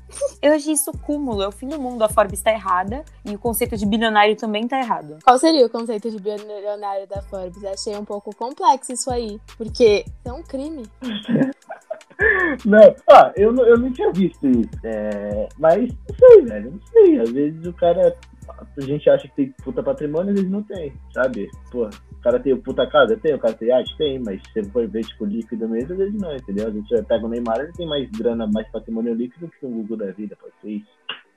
Eu 0.43 0.55
achei 0.55 0.73
isso 0.73 0.93
cúmulo, 0.99 1.43
é 1.43 1.49
o 1.49 1.53
fim 1.53 1.69
do 1.69 1.81
mundo, 1.81 2.03
a 2.03 2.09
Forbes 2.09 2.43
tá 2.43 2.51
errada 2.51 3.05
e 3.25 3.35
o 3.35 3.39
conceito 3.39 3.77
de 3.77 3.87
bilionário 3.87 4.37
também 4.37 4.67
tá 4.67 4.79
errado. 4.79 5.19
Qual 5.25 5.39
seria 5.39 5.67
o 5.67 5.71
conceito 5.71 6.11
de 6.11 6.19
bilionário 6.19 7.07
da 7.07 7.23
Forbes? 7.23 7.65
Achei 7.65 7.97
um 7.97 8.05
pouco 8.05 8.35
complexo 8.35 8.93
isso 8.93 9.11
aí. 9.11 9.41
Porque 9.57 10.05
é 10.25 10.33
um 10.33 10.43
crime. 10.43 10.85
Não, 12.65 12.95
ah, 13.11 13.33
eu, 13.37 13.55
eu 13.55 13.79
não 13.79 13.93
tinha 13.93 14.13
visto 14.13 14.47
isso. 14.47 14.71
É, 14.85 15.49
mas 15.59 15.89
não 15.89 16.17
sei, 16.17 16.43
velho. 16.43 16.71
Não 16.73 16.81
sei. 16.87 17.21
Às 17.21 17.31
vezes 17.31 17.67
o 17.67 17.73
cara. 17.73 18.17
A 18.49 18.81
gente 18.81 19.09
acha 19.11 19.29
que 19.29 19.37
tem 19.37 19.55
puta 19.63 19.83
patrimônio, 19.83 20.31
às 20.31 20.37
vezes 20.37 20.51
não 20.51 20.63
tem, 20.63 20.93
sabe? 21.13 21.51
Pô, 21.71 21.87
o 21.87 22.21
cara 22.23 22.41
tem 22.41 22.57
puta 22.57 22.87
casa? 22.87 23.17
Tem, 23.17 23.35
o 23.35 23.39
cara 23.39 23.53
tem 23.53 23.71
arte? 23.71 23.97
Tem, 23.99 24.19
mas 24.19 24.41
se 24.43 24.53
você 24.53 24.65
for 24.71 24.89
ver, 24.89 25.05
tipo, 25.05 25.27
líquido 25.27 25.69
mesmo, 25.69 25.93
às 25.93 25.99
vezes 25.99 26.15
não, 26.15 26.35
entendeu? 26.35 26.73
Vezes 26.73 26.89
você 26.89 27.03
pega 27.03 27.27
o 27.27 27.29
Neymar, 27.29 27.61
ele 27.61 27.73
tem 27.73 27.87
mais 27.87 28.11
grana, 28.11 28.49
mais 28.53 28.67
patrimônio 28.71 29.15
líquido 29.15 29.49
que 29.49 29.67
o 29.67 29.69
Google 29.69 29.99
da 29.99 30.11
vida, 30.13 30.35
pode 30.41 30.55
ser 30.63 30.71
isso. 30.71 30.89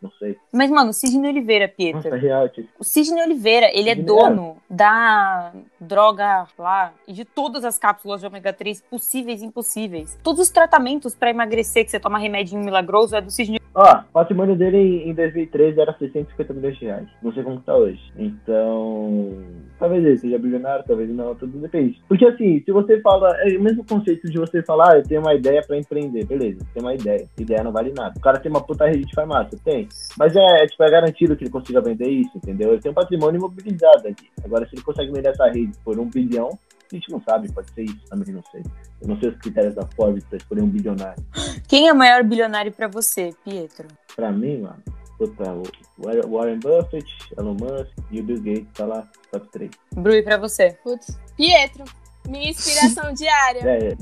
Não 0.01 0.11
sei. 0.17 0.35
Mas, 0.51 0.71
mano, 0.71 0.89
o 0.89 0.93
Sidney 0.93 1.29
Oliveira, 1.29 1.67
Pietro. 1.67 2.09
Nossa, 2.09 2.15
real, 2.15 2.49
tipo, 2.49 2.67
O 2.79 2.83
Sidney 2.83 3.23
Oliveira, 3.23 3.69
ele 3.71 3.87
é 3.89 3.95
Sidney 3.95 4.07
dono 4.07 4.57
da 4.67 5.53
droga 5.79 6.47
lá 6.57 6.91
e 7.07 7.13
de 7.13 7.23
todas 7.23 7.63
as 7.63 7.77
cápsulas 7.77 8.19
de 8.19 8.25
ômega 8.25 8.51
3 8.51 8.81
possíveis 8.81 9.43
e 9.43 9.45
impossíveis. 9.45 10.17
Todos 10.23 10.41
os 10.41 10.49
tratamentos 10.49 11.13
pra 11.13 11.29
emagrecer 11.29 11.85
que 11.85 11.91
você 11.91 11.99
toma 11.99 12.17
remedinho 12.17 12.63
milagroso 12.63 13.15
é 13.15 13.21
do 13.21 13.29
Sidney. 13.29 13.60
Ó, 13.73 13.99
o 13.99 14.11
patrimônio 14.11 14.55
dele 14.55 14.77
em, 14.77 15.09
em 15.09 15.13
2013 15.13 15.79
era 15.79 15.95
650 15.97 16.53
milhões 16.53 16.77
de 16.77 16.85
reais. 16.85 17.07
Não 17.21 17.31
sei 17.33 17.43
como 17.43 17.59
que 17.59 17.65
tá 17.65 17.75
hoje. 17.75 18.01
Então, 18.17 19.37
talvez 19.79 20.03
ele 20.03 20.17
seja 20.17 20.37
bilionário, 20.37 20.83
talvez 20.85 21.09
não, 21.09 21.33
tudo 21.35 21.57
depende. 21.57 22.01
Porque 22.07 22.25
assim, 22.25 22.61
se 22.63 22.71
você 22.71 22.99
fala, 23.01 23.35
é 23.41 23.57
o 23.57 23.61
mesmo 23.61 23.85
conceito 23.85 24.29
de 24.29 24.37
você 24.37 24.61
falar, 24.61 24.93
ah, 24.93 24.97
eu 24.97 25.03
tenho 25.03 25.21
uma 25.21 25.33
ideia 25.33 25.61
pra 25.65 25.77
empreender, 25.77 26.25
beleza, 26.25 26.59
tem 26.73 26.83
uma 26.83 26.93
ideia. 26.93 27.25
Ideia 27.39 27.63
não 27.63 27.71
vale 27.71 27.93
nada. 27.95 28.13
O 28.17 28.21
cara 28.21 28.39
tem 28.39 28.51
uma 28.51 28.61
puta 28.61 28.85
rede 28.85 29.05
de 29.05 29.15
farmácia, 29.15 29.57
tem. 29.63 29.87
Mas 30.17 30.35
é, 30.35 30.63
é, 30.63 30.67
tipo, 30.67 30.83
é 30.83 30.91
garantido 30.91 31.35
que 31.35 31.43
ele 31.43 31.51
consiga 31.51 31.81
vender 31.81 32.09
isso, 32.09 32.35
entendeu? 32.35 32.73
Ele 32.73 32.81
tem 32.81 32.91
um 32.91 32.95
patrimônio 32.95 33.39
imobilizado 33.39 34.07
aqui. 34.07 34.27
Agora, 34.43 34.67
se 34.67 34.75
ele 34.75 34.83
consegue 34.83 35.11
vender 35.11 35.29
essa 35.29 35.47
rede 35.47 35.71
por 35.83 35.97
um 35.97 36.09
bilhão, 36.09 36.49
a 36.95 36.99
gente 36.99 37.11
não 37.11 37.21
sabe, 37.21 37.51
pode 37.51 37.71
ser 37.71 37.83
isso, 37.83 37.99
também 38.09 38.33
não 38.33 38.43
sei. 38.51 38.61
Eu 39.01 39.07
não 39.07 39.19
sei 39.19 39.29
os 39.29 39.37
critérios 39.37 39.75
da 39.75 39.85
Forbes 39.95 40.23
pra 40.25 40.37
escolher 40.37 40.61
um 40.61 40.67
bilionário. 40.69 41.23
Quem 41.67 41.87
é 41.87 41.93
o 41.93 41.95
maior 41.95 42.23
bilionário 42.23 42.71
pra 42.71 42.87
você, 42.87 43.33
Pietro? 43.43 43.87
Pra 44.15 44.31
mim, 44.31 44.59
mano, 44.61 44.81
puta, 45.17 45.53
o 45.53 45.63
War- 46.05 46.27
Warren 46.27 46.59
Buffett, 46.59 47.05
Elon 47.37 47.55
Musk 47.59 47.91
e 48.11 48.19
o 48.19 48.23
Bill 48.23 48.41
Gates 48.41 48.67
tá 48.73 48.85
lá, 48.85 49.07
top 49.31 49.47
3. 49.51 49.71
Bru, 49.95 50.13
e 50.13 50.21
pra 50.23 50.37
você? 50.37 50.77
Putz. 50.83 51.17
Pietro, 51.37 51.83
minha 52.27 52.49
inspiração 52.49 53.13
diária. 53.15 53.61
É, 53.67 53.87
é. 53.89 53.97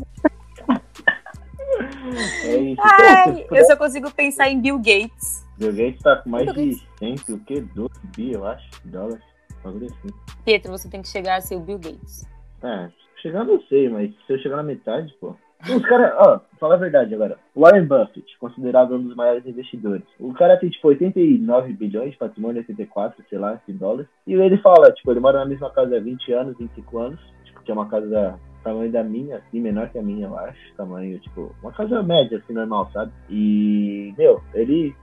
É 2.44 2.58
isso. 2.58 2.82
Ai, 2.82 3.44
puder- 3.44 3.60
eu 3.62 3.66
só 3.66 3.76
consigo 3.78 4.12
pensar 4.12 4.50
em 4.50 4.60
Bill 4.60 4.78
Gates. 4.80 5.46
Bill 5.58 5.72
Gates 5.74 6.02
tá 6.02 6.18
com 6.18 6.30
mais 6.30 6.46
Bill 6.52 6.72
de 6.74 6.84
100, 7.00 7.16
o 7.36 7.40
quê? 7.40 7.62
12 7.76 7.90
bi, 8.16 8.34
eu 8.34 8.46
acho, 8.46 8.68
dólares. 8.86 9.24
Assim. 9.64 10.14
Pietro, 10.46 10.72
você 10.72 10.88
tem 10.90 11.02
que 11.02 11.08
chegar 11.10 11.36
a 11.36 11.42
ser 11.42 11.56
o 11.56 11.60
Bill 11.60 11.78
Gates. 11.78 12.26
É, 12.64 12.90
chegando 13.22 13.52
eu 13.52 13.62
sei, 13.64 13.90
mas 13.90 14.12
se 14.26 14.34
eu 14.34 14.40
chegar 14.40 14.58
na 14.58 14.64
metade, 14.64 15.14
pô. 15.20 15.36
Os 15.62 15.86
caras, 15.86 16.14
ó, 16.18 16.40
fala 16.58 16.76
a 16.76 16.78
verdade 16.78 17.14
agora. 17.14 17.38
Warren 17.54 17.86
Buffett, 17.86 18.26
considerado 18.40 18.96
um 18.96 19.04
dos 19.04 19.16
maiores 19.16 19.46
investidores. 19.46 20.06
O 20.18 20.34
cara 20.34 20.58
tem, 20.58 20.70
tipo, 20.70 20.88
89 20.88 21.74
bilhões 21.74 22.12
de 22.12 22.18
patrimônio, 22.18 22.60
84, 22.60 23.24
sei 23.30 23.38
lá, 23.38 23.60
de 23.68 23.74
dólares. 23.74 24.08
E 24.26 24.34
ele 24.34 24.58
fala, 24.60 24.92
tipo, 24.94 25.12
ele 25.12 25.20
mora 25.20 25.40
na 25.40 25.46
mesma 25.46 25.70
casa 25.70 25.98
há 25.98 26.00
20 26.00 26.32
anos, 26.32 26.58
25 26.58 26.98
anos. 26.98 27.20
Tipo, 27.44 27.62
que 27.62 27.72
é 27.72 27.74
uma 27.74 27.90
casa 27.90 28.40
tamanho 28.64 28.92
da 28.92 29.04
minha, 29.04 29.38
assim, 29.38 29.60
menor 29.60 29.90
que 29.90 29.98
a 29.98 30.02
minha, 30.02 30.28
eu 30.28 30.38
acho. 30.38 30.74
Tamanho, 30.76 31.20
tipo, 31.20 31.54
uma 31.62 31.72
casa 31.72 32.02
média, 32.04 32.38
assim, 32.38 32.54
normal, 32.54 32.90
sabe? 32.94 33.12
E, 33.30 34.14
meu, 34.18 34.42
ele, 34.54 34.96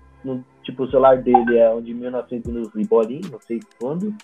tipo, 0.63 0.85
o 0.85 0.91
celular 0.91 1.19
dele 1.19 1.59
é 1.59 1.71
um 1.71 1.83
de 1.83 1.93
1900 1.93 2.75
e 2.75 2.87
bolinho, 2.87 3.31
não 3.31 3.41
sei 3.41 3.61
quando. 3.79 4.15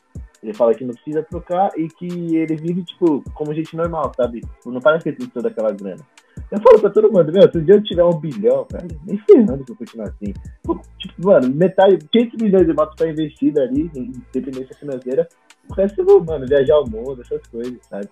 Ele 0.42 0.52
fala 0.52 0.74
que 0.74 0.85
não 0.85 0.92
precisa 0.92 1.22
trocar 1.22 1.70
e 1.76 1.87
que 1.88 2.37
ele 2.37 2.57
vive, 2.57 2.83
tipo, 2.83 3.22
como 3.35 3.55
gente 3.55 3.76
normal, 3.76 4.12
sabe? 4.16 4.40
Tipo, 4.40 4.72
Não 4.72 4.81
parece 4.81 5.05
que 5.05 5.12
tem 5.12 5.28
toda 5.28 5.48
aquela 5.48 5.70
grana. 5.70 6.05
Eu 6.50 6.61
falo 6.61 6.81
pra 6.81 6.90
todo 6.90 7.12
mundo, 7.12 7.33
meu, 7.33 7.50
se 7.50 7.59
um 7.59 7.64
dia 7.64 7.74
eu 7.76 7.83
tiver 7.83 8.05
um 8.05 8.18
bilhão, 8.18 8.66
velho, 8.70 9.00
nem 9.07 9.18
ferrando 9.18 9.64
que 9.64 9.72
eu 9.72 9.76
continuar 9.76 10.09
assim. 10.09 10.33
Tipo, 10.98 11.26
mano, 11.26 11.55
metade, 11.55 11.98
500 12.11 12.42
milhões 12.42 12.68
eu 12.68 12.74
boto 12.74 12.96
pra 12.96 13.09
investir 13.09 13.59
ali, 13.59 13.90
em 13.94 14.12
independência 14.35 14.76
financeira. 14.76 15.28
O 15.70 15.74
resto 15.74 16.00
eu 16.00 16.05
vou, 16.05 16.24
mano, 16.24 16.46
viajar 16.46 16.74
ao 16.74 16.88
mundo, 16.88 17.22
essas 17.22 17.46
coisas, 17.46 17.78
sabe? 17.88 18.09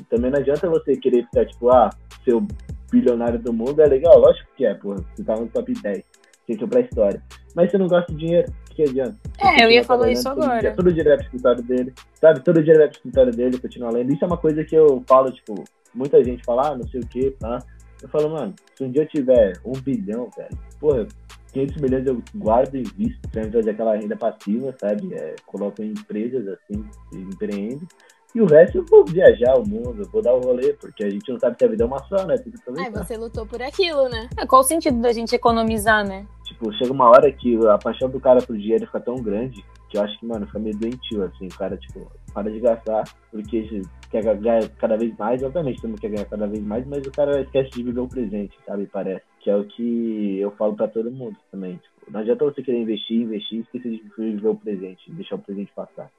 E 0.00 0.04
também 0.04 0.30
não 0.30 0.38
adianta 0.38 0.68
você 0.68 0.96
querer 0.96 1.24
ficar, 1.24 1.46
tipo, 1.46 1.70
ah, 1.70 1.90
ser 2.24 2.34
o 2.34 2.46
bilionário 2.90 3.38
do 3.38 3.52
mundo 3.52 3.80
é 3.80 3.86
legal, 3.86 4.18
lógico 4.18 4.48
que 4.56 4.64
é, 4.64 4.74
pô, 4.74 4.94
você 4.94 5.24
tá 5.24 5.36
no 5.36 5.46
top 5.48 5.72
10, 5.72 5.98
você 5.98 6.52
entrou 6.52 6.68
pra 6.68 6.80
história. 6.80 7.22
Mas 7.54 7.70
você 7.70 7.78
não 7.78 7.86
gosta 7.86 8.12
de 8.12 8.18
dinheiro, 8.18 8.52
que 8.78 8.82
adianta? 8.84 9.16
É, 9.38 9.64
eu 9.64 9.70
ia 9.70 9.80
Continuar 9.80 9.84
falar 9.84 10.12
isso 10.12 10.28
agora. 10.28 10.60
dia 10.60 11.02
ele 11.02 11.08
vai 11.08 11.16
pro 11.16 11.24
escritório 11.24 11.62
dele, 11.64 11.94
sabe? 12.14 12.40
Todo 12.40 12.62
dia 12.62 12.72
ele 12.72 12.78
vai 12.78 12.88
pro 12.88 12.96
escritório 12.96 13.32
dele, 13.32 13.58
continua 13.58 13.90
lendo. 13.90 14.12
Isso 14.12 14.24
é 14.24 14.26
uma 14.26 14.36
coisa 14.36 14.64
que 14.64 14.76
eu 14.76 15.02
falo, 15.08 15.32
tipo, 15.32 15.64
muita 15.92 16.22
gente 16.22 16.44
fala, 16.44 16.68
ah, 16.68 16.76
não 16.76 16.86
sei 16.86 17.00
o 17.00 17.06
que, 17.06 17.32
tá? 17.32 17.58
Eu 18.00 18.08
falo, 18.08 18.30
mano, 18.30 18.54
se 18.76 18.84
um 18.84 18.90
dia 18.90 19.02
eu 19.02 19.08
tiver 19.08 19.54
um 19.64 19.72
bilhão, 19.72 20.30
velho, 20.36 20.56
porra, 20.78 21.08
500 21.52 21.76
milhões 21.82 22.06
eu 22.06 22.22
guardo 22.36 22.76
e 22.76 22.80
invisto 22.82 23.28
pra 23.30 23.42
me 23.42 23.50
trazer 23.50 23.70
aquela 23.70 23.96
renda 23.96 24.16
passiva, 24.16 24.72
sabe? 24.80 25.12
É, 25.14 25.34
coloco 25.44 25.82
em 25.82 25.90
empresas, 25.90 26.46
assim, 26.46 26.84
empreendo. 27.12 27.86
E 28.34 28.40
o 28.40 28.46
resto 28.46 28.78
eu 28.78 28.84
vou 28.84 29.04
viajar 29.06 29.58
o 29.58 29.66
mundo, 29.66 30.08
vou 30.12 30.22
dar 30.22 30.34
o 30.34 30.38
um 30.38 30.40
rolê, 30.42 30.74
porque 30.74 31.02
a 31.02 31.10
gente 31.10 31.32
não 31.32 31.40
sabe 31.40 31.56
que 31.56 31.64
a 31.64 31.68
vida 31.68 31.82
é 31.82 31.86
uma 31.86 31.98
só, 32.04 32.26
né? 32.26 32.36
Tem 32.36 32.52
que 32.52 32.60
aproveitar. 32.60 33.00
Aí 33.00 33.04
você 33.04 33.16
lutou 33.16 33.46
por 33.46 33.60
aquilo, 33.60 34.08
né? 34.08 34.28
É, 34.36 34.46
qual 34.46 34.60
o 34.60 34.64
sentido 34.64 35.00
da 35.00 35.12
gente 35.12 35.34
economizar, 35.34 36.06
né? 36.06 36.26
Tipo, 36.58 36.72
chega 36.72 36.92
uma 36.92 37.08
hora 37.08 37.30
que 37.30 37.56
a 37.68 37.78
paixão 37.78 38.10
do 38.10 38.18
cara 38.18 38.42
por 38.42 38.58
dinheiro 38.58 38.84
fica 38.84 38.98
tão 38.98 39.14
grande 39.22 39.64
que 39.88 39.96
eu 39.96 40.02
acho 40.02 40.18
que, 40.18 40.26
mano, 40.26 40.44
fica 40.46 40.58
meio 40.58 40.76
doentio, 40.76 41.22
assim. 41.22 41.46
O 41.46 41.56
cara, 41.56 41.76
tipo, 41.76 42.10
para 42.34 42.50
de 42.50 42.58
gastar 42.58 43.04
porque 43.30 43.82
quer 44.10 44.22
ganhar 44.22 44.68
cada 44.70 44.96
vez 44.96 45.16
mais. 45.16 45.40
Obviamente, 45.42 45.86
mundo 45.86 46.00
quer 46.00 46.10
ganhar 46.10 46.24
cada 46.24 46.48
vez 46.48 46.62
mais, 46.64 46.84
mas 46.84 47.06
o 47.06 47.12
cara 47.12 47.40
esquece 47.42 47.70
de 47.70 47.82
viver 47.84 48.00
o 48.00 48.08
presente, 48.08 48.58
sabe? 48.66 48.86
Parece. 48.86 49.24
Que 49.40 49.50
é 49.50 49.56
o 49.56 49.64
que 49.64 50.40
eu 50.40 50.50
falo 50.52 50.74
pra 50.74 50.88
todo 50.88 51.12
mundo 51.12 51.36
também. 51.50 51.76
Tipo, 51.76 52.10
não 52.10 52.20
adianta 52.20 52.44
você 52.44 52.60
querer 52.60 52.80
investir, 52.80 53.22
investir 53.22 53.60
esquecer 53.60 53.90
de 53.90 54.02
viver 54.18 54.48
o 54.48 54.56
presente, 54.56 55.12
deixar 55.12 55.36
o 55.36 55.38
presente 55.38 55.70
passar. 55.74 56.10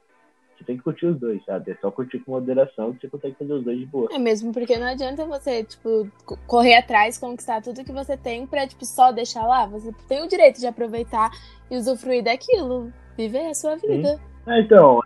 Você 0.60 0.64
tem 0.64 0.76
que 0.76 0.82
curtir 0.82 1.06
os 1.06 1.18
dois, 1.18 1.42
sabe? 1.46 1.70
É 1.70 1.74
só 1.80 1.90
curtir 1.90 2.18
com 2.18 2.32
moderação 2.32 2.92
que 2.92 3.00
você 3.00 3.08
consegue 3.08 3.34
fazer 3.38 3.52
os 3.54 3.64
dois 3.64 3.78
de 3.78 3.86
boa. 3.86 4.08
É 4.12 4.18
mesmo, 4.18 4.52
porque 4.52 4.76
não 4.76 4.88
adianta 4.88 5.24
você, 5.24 5.64
tipo, 5.64 6.06
correr 6.46 6.74
atrás, 6.74 7.16
conquistar 7.16 7.62
tudo 7.62 7.82
que 7.82 7.92
você 7.92 8.14
tem 8.14 8.46
pra, 8.46 8.66
tipo, 8.66 8.84
só 8.84 9.10
deixar 9.10 9.46
lá. 9.46 9.64
Você 9.64 9.90
tem 10.06 10.22
o 10.22 10.28
direito 10.28 10.60
de 10.60 10.66
aproveitar 10.66 11.30
e 11.70 11.78
usufruir 11.78 12.22
daquilo. 12.22 12.92
Viver 13.16 13.46
a 13.46 13.54
sua 13.54 13.76
vida. 13.76 14.16
Sim. 14.16 14.52
É, 14.52 14.60
então, 14.60 15.00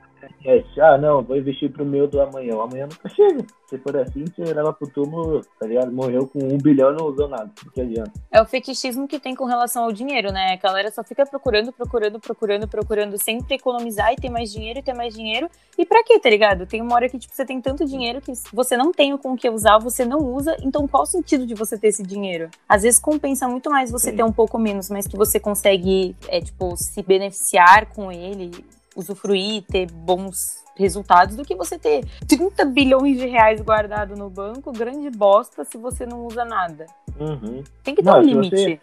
ah, 0.81 0.99
não, 0.99 1.23
vou 1.23 1.37
investir 1.37 1.71
pro 1.71 1.85
meu 1.85 2.07
do 2.07 2.21
amanhã. 2.21 2.57
O 2.57 2.63
amanhã 2.63 2.87
nunca 2.87 3.09
chega. 3.09 3.45
Se 3.69 3.79
for 3.79 3.97
assim, 3.97 4.25
você 4.25 4.53
leva 4.53 4.73
pro 4.73 4.89
túmulo, 4.89 5.41
tá 5.59 5.67
ligado? 5.67 5.91
Morreu 5.91 6.27
com 6.27 6.39
um 6.39 6.59
bilhão 6.59 6.93
e 6.93 6.97
não 6.97 7.07
usou 7.07 7.29
nada. 7.29 7.51
O 7.67 7.71
que 7.71 7.81
adianta? 7.81 8.13
É 8.31 8.41
o 8.41 8.45
fetichismo 8.45 9.09
que 9.09 9.19
tem 9.19 9.35
com 9.35 9.45
relação 9.45 9.85
ao 9.85 9.93
dinheiro, 9.93 10.31
né? 10.31 10.53
A 10.53 10.57
galera 10.57 10.91
só 10.91 11.03
fica 11.03 11.25
procurando, 11.25 11.73
procurando, 11.73 12.21
procurando, 12.21 12.69
procurando, 12.69 13.19
sempre 13.19 13.57
economizar 13.57 14.13
e 14.13 14.17
ter 14.17 14.31
mais 14.31 14.53
dinheiro 14.53 14.79
e 14.79 14.83
ter 14.83 14.95
mais 14.95 15.15
dinheiro. 15.15 15.49
E 15.79 15.85
pra 15.85 16.05
quê, 16.05 16.21
tá 16.21 16.29
ligado? 16.29 16.67
Tem 16.67 16.83
uma 16.83 16.95
hora 16.95 17.09
que, 17.09 17.19
tipo, 17.19 17.35
você 17.35 17.45
tem 17.45 17.61
tanto 17.61 17.85
dinheiro 17.85 18.21
que 18.21 18.33
você 18.53 18.77
não 18.77 18.93
tem 18.93 19.17
com 19.17 19.33
o 19.33 19.37
que 19.37 19.49
usar, 19.49 19.79
você 19.79 20.05
não 20.05 20.19
usa. 20.19 20.57
Então, 20.63 20.87
qual 20.87 21.03
o 21.03 21.07
sentido 21.07 21.47
de 21.47 21.55
você 21.55 21.79
ter 21.79 21.89
esse 21.89 22.03
dinheiro? 22.03 22.51
Às 22.69 22.83
vezes 22.83 23.01
compensa 23.01 23.49
muito 23.49 23.71
mais 23.71 23.91
você 23.91 24.11
Sim. 24.11 24.17
ter 24.17 24.23
um 24.25 24.33
pouco 24.33 24.59
menos, 24.59 24.91
mas 24.91 25.07
que 25.07 25.17
você 25.17 25.41
consegue, 25.41 26.15
é, 26.29 26.41
tipo, 26.41 26.77
se 26.77 27.03
beneficiar 27.03 27.87
com 27.87 28.13
ele 28.13 28.51
usufruir, 28.97 29.63
ter 29.63 29.91
bons 29.91 30.65
resultados 30.77 31.37
do 31.37 31.45
que 31.45 31.55
você 31.55 31.79
ter 31.79 32.05
30 32.27 32.65
bilhões 32.67 33.19
de 33.19 33.27
reais 33.27 33.61
guardado 33.61 34.17
no 34.17 34.29
banco, 34.29 34.73
grande 34.73 35.11
bosta, 35.11 35.65
se 35.65 35.79
você 35.79 36.05
não 36.05 36.27
usa 36.27 36.45
nada. 36.45 36.87
Uhum. 37.19 37.63
Tem 37.83 37.95
que 37.95 38.03
ter 38.03 38.11
um 38.11 38.21
limite. 38.21 38.81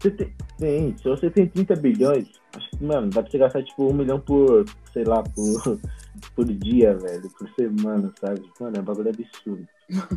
Você, 0.00 0.10
você 0.10 0.30
tem, 0.58 0.96
se 0.96 1.04
você 1.04 1.30
tem 1.30 1.48
30 1.48 1.76
bilhões, 1.76 2.28
acho 2.56 2.70
que, 2.70 2.84
mano, 2.84 3.10
dá 3.10 3.22
pra 3.22 3.30
você 3.30 3.38
gastar 3.38 3.62
tipo 3.64 3.90
um 3.90 3.94
milhão 3.94 4.20
por, 4.20 4.64
sei 4.92 5.04
lá, 5.04 5.22
por, 5.22 5.78
por 6.36 6.44
dia, 6.44 6.96
velho, 6.96 7.28
por 7.38 7.48
semana, 7.50 8.12
sabe? 8.20 8.42
Mano, 8.60 8.76
é 8.76 8.80
um 8.80 8.84
bagulho 8.84 9.10
absurdo. 9.10 9.66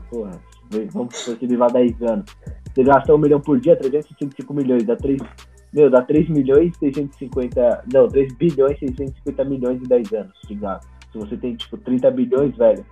Porra, 0.10 0.40
vamos 0.92 1.16
se 1.16 1.36
você 1.36 1.48
levar 1.48 1.72
10 1.72 2.02
anos. 2.04 2.26
Você 2.74 2.84
gasta 2.84 3.14
um 3.16 3.18
milhão 3.18 3.42
por 3.42 3.60
dia, 3.60 3.76
365 3.76 4.54
milhões, 4.54 4.84
dá 4.86 4.96
3 4.96 5.20
meu, 5.78 5.90
dá 5.90 6.02
3 6.02 6.28
milhões 6.30 6.76
e 6.82 6.92
650. 6.92 7.86
Não, 7.94 8.08
3 8.08 8.34
bilhões 8.34 8.76
e 8.78 8.88
650 8.88 9.46
milhões 9.46 9.80
em 9.80 9.88
10 9.88 10.14
anos 10.14 10.34
de 10.48 10.56
gasto. 10.56 10.90
Se 11.12 11.18
você 11.18 11.38
tem, 11.38 11.56
tipo, 11.56 11.78
30 11.78 12.12
bilhões, 12.12 12.58
velho. 12.58 12.86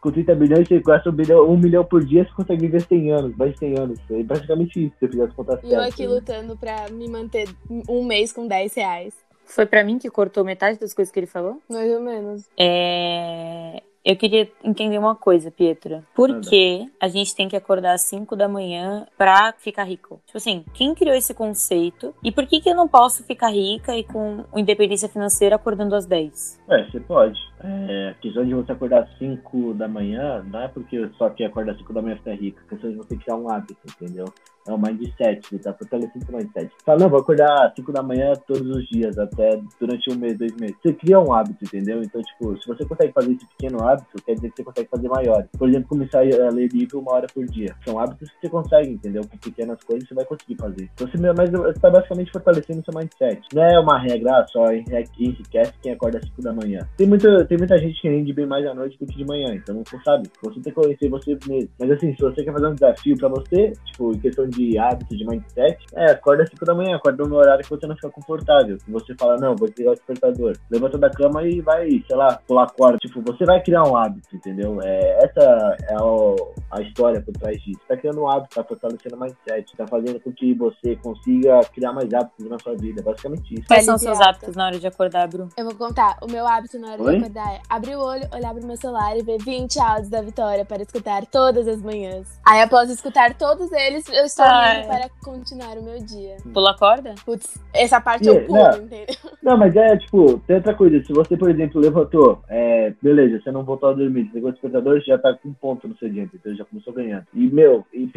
Com 0.00 0.10
30 0.10 0.34
bilhões, 0.34 0.66
você 0.66 0.80
gasta 0.80 1.10
um, 1.10 1.12
bilhão, 1.12 1.50
um 1.50 1.58
milhão 1.58 1.84
por 1.84 2.02
dia, 2.02 2.24
você 2.24 2.32
consegue 2.34 2.62
viver 2.62 2.80
100 2.80 3.12
anos, 3.12 3.36
mais 3.36 3.52
de 3.52 3.58
100 3.58 3.78
anos. 3.78 4.00
É 4.10 4.22
basicamente 4.22 4.86
isso, 4.86 4.94
se 4.98 5.04
eu 5.04 5.10
fizer 5.10 5.24
as 5.24 5.34
contas 5.34 5.60
certas. 5.60 5.72
Eu 5.72 5.82
aqui 5.82 6.06
né? 6.06 6.08
lutando 6.08 6.56
pra 6.56 6.88
me 6.90 7.06
manter 7.08 7.48
um 7.88 8.04
mês 8.04 8.32
com 8.32 8.46
10 8.46 8.74
reais. 8.74 9.14
Foi 9.44 9.66
para 9.66 9.84
mim 9.84 9.98
que 9.98 10.08
cortou 10.08 10.44
metade 10.44 10.78
das 10.78 10.94
coisas 10.94 11.12
que 11.12 11.18
ele 11.18 11.26
falou? 11.26 11.60
Mais 11.68 11.90
ou 11.92 12.00
menos. 12.00 12.48
É... 12.58 13.82
Eu 14.04 14.16
queria 14.16 14.48
entender 14.64 14.98
uma 14.98 15.14
coisa, 15.14 15.50
Pietra. 15.50 16.02
Por 16.14 16.40
que 16.40 16.90
a 16.98 17.06
gente 17.06 17.34
tem 17.34 17.48
que 17.48 17.56
acordar 17.56 17.92
às 17.92 18.02
5 18.02 18.34
da 18.34 18.48
manhã 18.48 19.06
pra 19.16 19.52
ficar 19.58 19.84
rico? 19.84 20.20
Tipo 20.24 20.38
assim, 20.38 20.64
quem 20.72 20.94
criou 20.94 21.14
esse 21.14 21.34
conceito? 21.34 22.14
E 22.24 22.32
por 22.32 22.46
que, 22.46 22.60
que 22.60 22.70
eu 22.70 22.74
não 22.74 22.88
posso 22.88 23.22
ficar 23.24 23.50
rica 23.50 23.94
e 23.94 24.02
com 24.02 24.44
independência 24.56 25.08
financeira 25.08 25.56
acordando 25.56 25.94
às 25.94 26.06
10? 26.06 26.60
É, 26.68 26.84
você 26.84 27.00
pode. 27.00 27.38
É, 27.62 28.08
a 28.10 28.14
questão 28.14 28.44
de 28.44 28.54
você 28.54 28.72
acordar 28.72 29.02
às 29.02 29.18
5 29.18 29.74
da 29.74 29.86
manhã 29.86 30.42
não 30.50 30.62
é 30.62 30.68
porque 30.68 31.10
só 31.18 31.28
que 31.28 31.44
acorda 31.44 31.72
às 31.72 31.78
5 31.78 31.92
da 31.92 32.00
manhã 32.00 32.16
ficar 32.16 32.34
rico. 32.34 32.58
A 32.66 32.70
questão 32.70 32.90
de 32.90 32.96
você 32.96 33.16
criar 33.16 33.36
um 33.36 33.50
hábito, 33.50 33.76
entendeu? 33.84 34.24
É 34.70 34.72
o 34.72 34.78
mindset, 34.78 35.42
ele 35.50 35.60
tá 35.60 35.72
fortalecendo 35.74 36.24
o 36.28 36.36
mindset. 36.36 36.70
Fala, 36.84 37.00
não, 37.00 37.08
vou 37.08 37.18
acordar 37.18 37.66
às 37.66 37.74
5 37.74 37.92
da 37.92 38.04
manhã 38.04 38.32
todos 38.46 38.68
os 38.76 38.86
dias, 38.88 39.18
até 39.18 39.60
durante 39.80 40.12
um 40.12 40.16
mês, 40.16 40.38
dois 40.38 40.54
meses. 40.54 40.76
Você 40.80 40.92
cria 40.92 41.18
um 41.18 41.32
hábito, 41.32 41.64
entendeu? 41.64 42.00
Então, 42.00 42.22
tipo, 42.22 42.56
se 42.56 42.68
você 42.68 42.84
consegue 42.84 43.12
fazer 43.12 43.32
esse 43.32 43.46
pequeno 43.48 43.82
hábito, 43.82 44.22
quer 44.24 44.34
dizer 44.34 44.50
que 44.50 44.56
você 44.56 44.64
consegue 44.64 44.88
fazer 44.88 45.08
maiores. 45.08 45.48
Por 45.58 45.68
exemplo, 45.68 45.88
começar 45.88 46.20
a 46.20 46.50
ler 46.50 46.68
livro 46.72 47.00
uma 47.00 47.14
hora 47.14 47.26
por 47.34 47.44
dia. 47.46 47.74
São 47.84 47.98
hábitos 47.98 48.30
que 48.30 48.40
você 48.42 48.48
consegue, 48.48 48.92
entendeu? 48.92 49.22
Com 49.28 49.36
pequenas 49.38 49.82
coisas 49.82 50.08
você 50.08 50.14
vai 50.14 50.24
conseguir 50.24 50.54
fazer. 50.54 50.88
Então, 50.94 51.08
você, 51.08 51.18
mas 51.18 51.50
você 51.50 51.80
tá 51.80 51.90
basicamente 51.90 52.30
fortalecendo 52.30 52.80
o 52.80 52.84
seu 52.84 52.94
mindset. 52.94 53.42
Não 53.52 53.64
é 53.64 53.80
uma 53.80 53.98
regra 53.98 54.46
só 54.48 54.66
enriquece 54.72 55.72
quem 55.82 55.92
acorda 55.92 56.18
às 56.18 56.24
5 56.26 56.42
da 56.42 56.52
manhã. 56.52 56.86
Tem 56.96 57.08
muita, 57.08 57.44
tem 57.46 57.58
muita 57.58 57.76
gente 57.76 58.00
que 58.00 58.08
rende 58.08 58.32
bem 58.32 58.46
mais 58.46 58.64
à 58.66 58.74
noite 58.74 58.96
do 58.98 59.06
que 59.06 59.16
de 59.16 59.24
manhã, 59.24 59.52
então 59.54 59.82
você 59.84 59.98
sabe. 60.04 60.30
Você 60.44 60.60
tem 60.60 60.72
que 60.72 60.80
conhecer 60.80 61.08
você 61.08 61.36
mesmo. 61.48 61.70
Mas 61.78 61.90
assim, 61.90 62.14
se 62.14 62.20
você 62.20 62.44
quer 62.44 62.52
fazer 62.52 62.68
um 62.68 62.74
desafio 62.74 63.16
pra 63.16 63.28
você, 63.28 63.72
tipo, 63.86 64.12
em 64.12 64.18
questão 64.18 64.48
de 64.48 64.59
hábito, 64.78 65.16
de 65.16 65.26
mindset, 65.26 65.78
é, 65.94 66.12
acorda 66.12 66.42
às 66.42 66.50
5 66.50 66.64
da 66.64 66.74
manhã, 66.74 66.96
acorda 66.96 67.24
no 67.24 67.36
horário 67.36 67.64
que 67.64 67.70
você 67.70 67.86
não 67.86 67.94
fica 67.94 68.10
confortável. 68.10 68.76
Que 68.78 68.90
você 68.90 69.14
fala, 69.14 69.36
não, 69.36 69.56
vou 69.56 69.68
desligar 69.68 69.92
o 69.92 69.96
despertador. 69.96 70.56
Levanta 70.70 70.98
da 70.98 71.10
cama 71.10 71.42
e 71.44 71.60
vai, 71.60 71.88
sei 72.06 72.16
lá, 72.16 72.40
pular 72.46 72.70
corda. 72.70 72.98
Tipo, 72.98 73.20
você 73.22 73.44
vai 73.44 73.62
criar 73.62 73.84
um 73.84 73.96
hábito, 73.96 74.34
entendeu? 74.34 74.78
É, 74.82 75.24
essa 75.24 75.76
é 75.88 75.94
a, 75.94 76.78
a 76.78 76.82
história 76.82 77.20
por 77.20 77.32
trás 77.34 77.60
disso. 77.62 77.80
Tá 77.88 77.96
criando 77.96 78.22
um 78.22 78.28
hábito, 78.28 78.54
tá 78.54 78.64
fortalecendo 78.64 79.16
o 79.16 79.20
mindset, 79.20 79.76
tá 79.76 79.86
fazendo 79.86 80.20
com 80.20 80.32
que 80.32 80.54
você 80.54 80.96
consiga 80.96 81.60
criar 81.72 81.92
mais 81.92 82.12
hábitos 82.12 82.48
na 82.48 82.58
sua 82.58 82.76
vida. 82.76 83.02
Basicamente 83.02 83.54
isso. 83.54 83.66
Quais 83.66 83.84
são 83.84 83.94
os 83.94 84.02
seus 84.02 84.20
hábitos 84.20 84.56
na 84.56 84.66
hora 84.66 84.78
de 84.78 84.86
acordar, 84.86 85.28
Bru? 85.28 85.48
Eu 85.56 85.64
vou 85.64 85.74
contar. 85.74 86.16
O 86.22 86.30
meu 86.30 86.46
hábito 86.46 86.78
na 86.78 86.92
hora 86.92 87.02
Oi? 87.02 87.12
de 87.12 87.24
acordar 87.24 87.54
é 87.54 87.60
abrir 87.68 87.96
o 87.96 88.00
olho, 88.00 88.28
olhar 88.32 88.54
pro 88.54 88.66
meu 88.66 88.76
celular 88.76 89.16
e 89.16 89.22
ver 89.22 89.38
20 89.38 89.78
áudios 89.78 90.08
da 90.08 90.22
Vitória 90.22 90.64
para 90.64 90.82
escutar 90.82 91.24
todas 91.26 91.66
as 91.66 91.80
manhãs. 91.80 92.40
Aí, 92.46 92.62
após 92.62 92.90
escutar 92.90 93.34
todos 93.34 93.70
eles, 93.72 94.08
eu 94.08 94.28
indo 94.44 94.86
para 94.86 95.10
continuar 95.22 95.78
o 95.78 95.82
meu 95.82 95.98
dia. 96.04 96.36
Pula 96.52 96.70
a 96.70 96.78
corda? 96.78 97.14
Putz, 97.24 97.58
essa 97.74 98.00
parte 98.00 98.28
yeah, 98.28 98.42
eu 98.42 98.46
pulo, 98.46 98.62
não. 98.62 98.84
entendeu? 98.84 99.16
Não, 99.42 99.56
mas 99.56 99.74
é, 99.74 99.96
tipo, 99.96 100.38
tem 100.46 100.56
outra 100.56 100.74
coisa. 100.74 101.02
Se 101.04 101.12
você, 101.12 101.36
por 101.36 101.50
exemplo, 101.50 101.80
levantou, 101.80 102.42
é, 102.48 102.92
beleza, 103.02 103.40
você 103.40 103.50
não 103.50 103.64
voltou 103.64 103.90
a 103.90 103.92
dormir, 103.94 104.26
você 104.26 104.32
pegou 104.34 104.50
o 104.50 104.52
despertador, 104.52 105.00
você 105.00 105.06
já 105.06 105.18
tá 105.18 105.34
com 105.34 105.48
um 105.48 105.52
ponto 105.52 105.88
no 105.88 105.96
seu 105.96 106.08
dia, 106.08 106.28
então 106.32 106.54
já 106.54 106.64
começou 106.64 106.92
ganhando. 106.92 107.26
E, 107.34 107.46
meu, 107.48 107.84
e, 107.92 108.10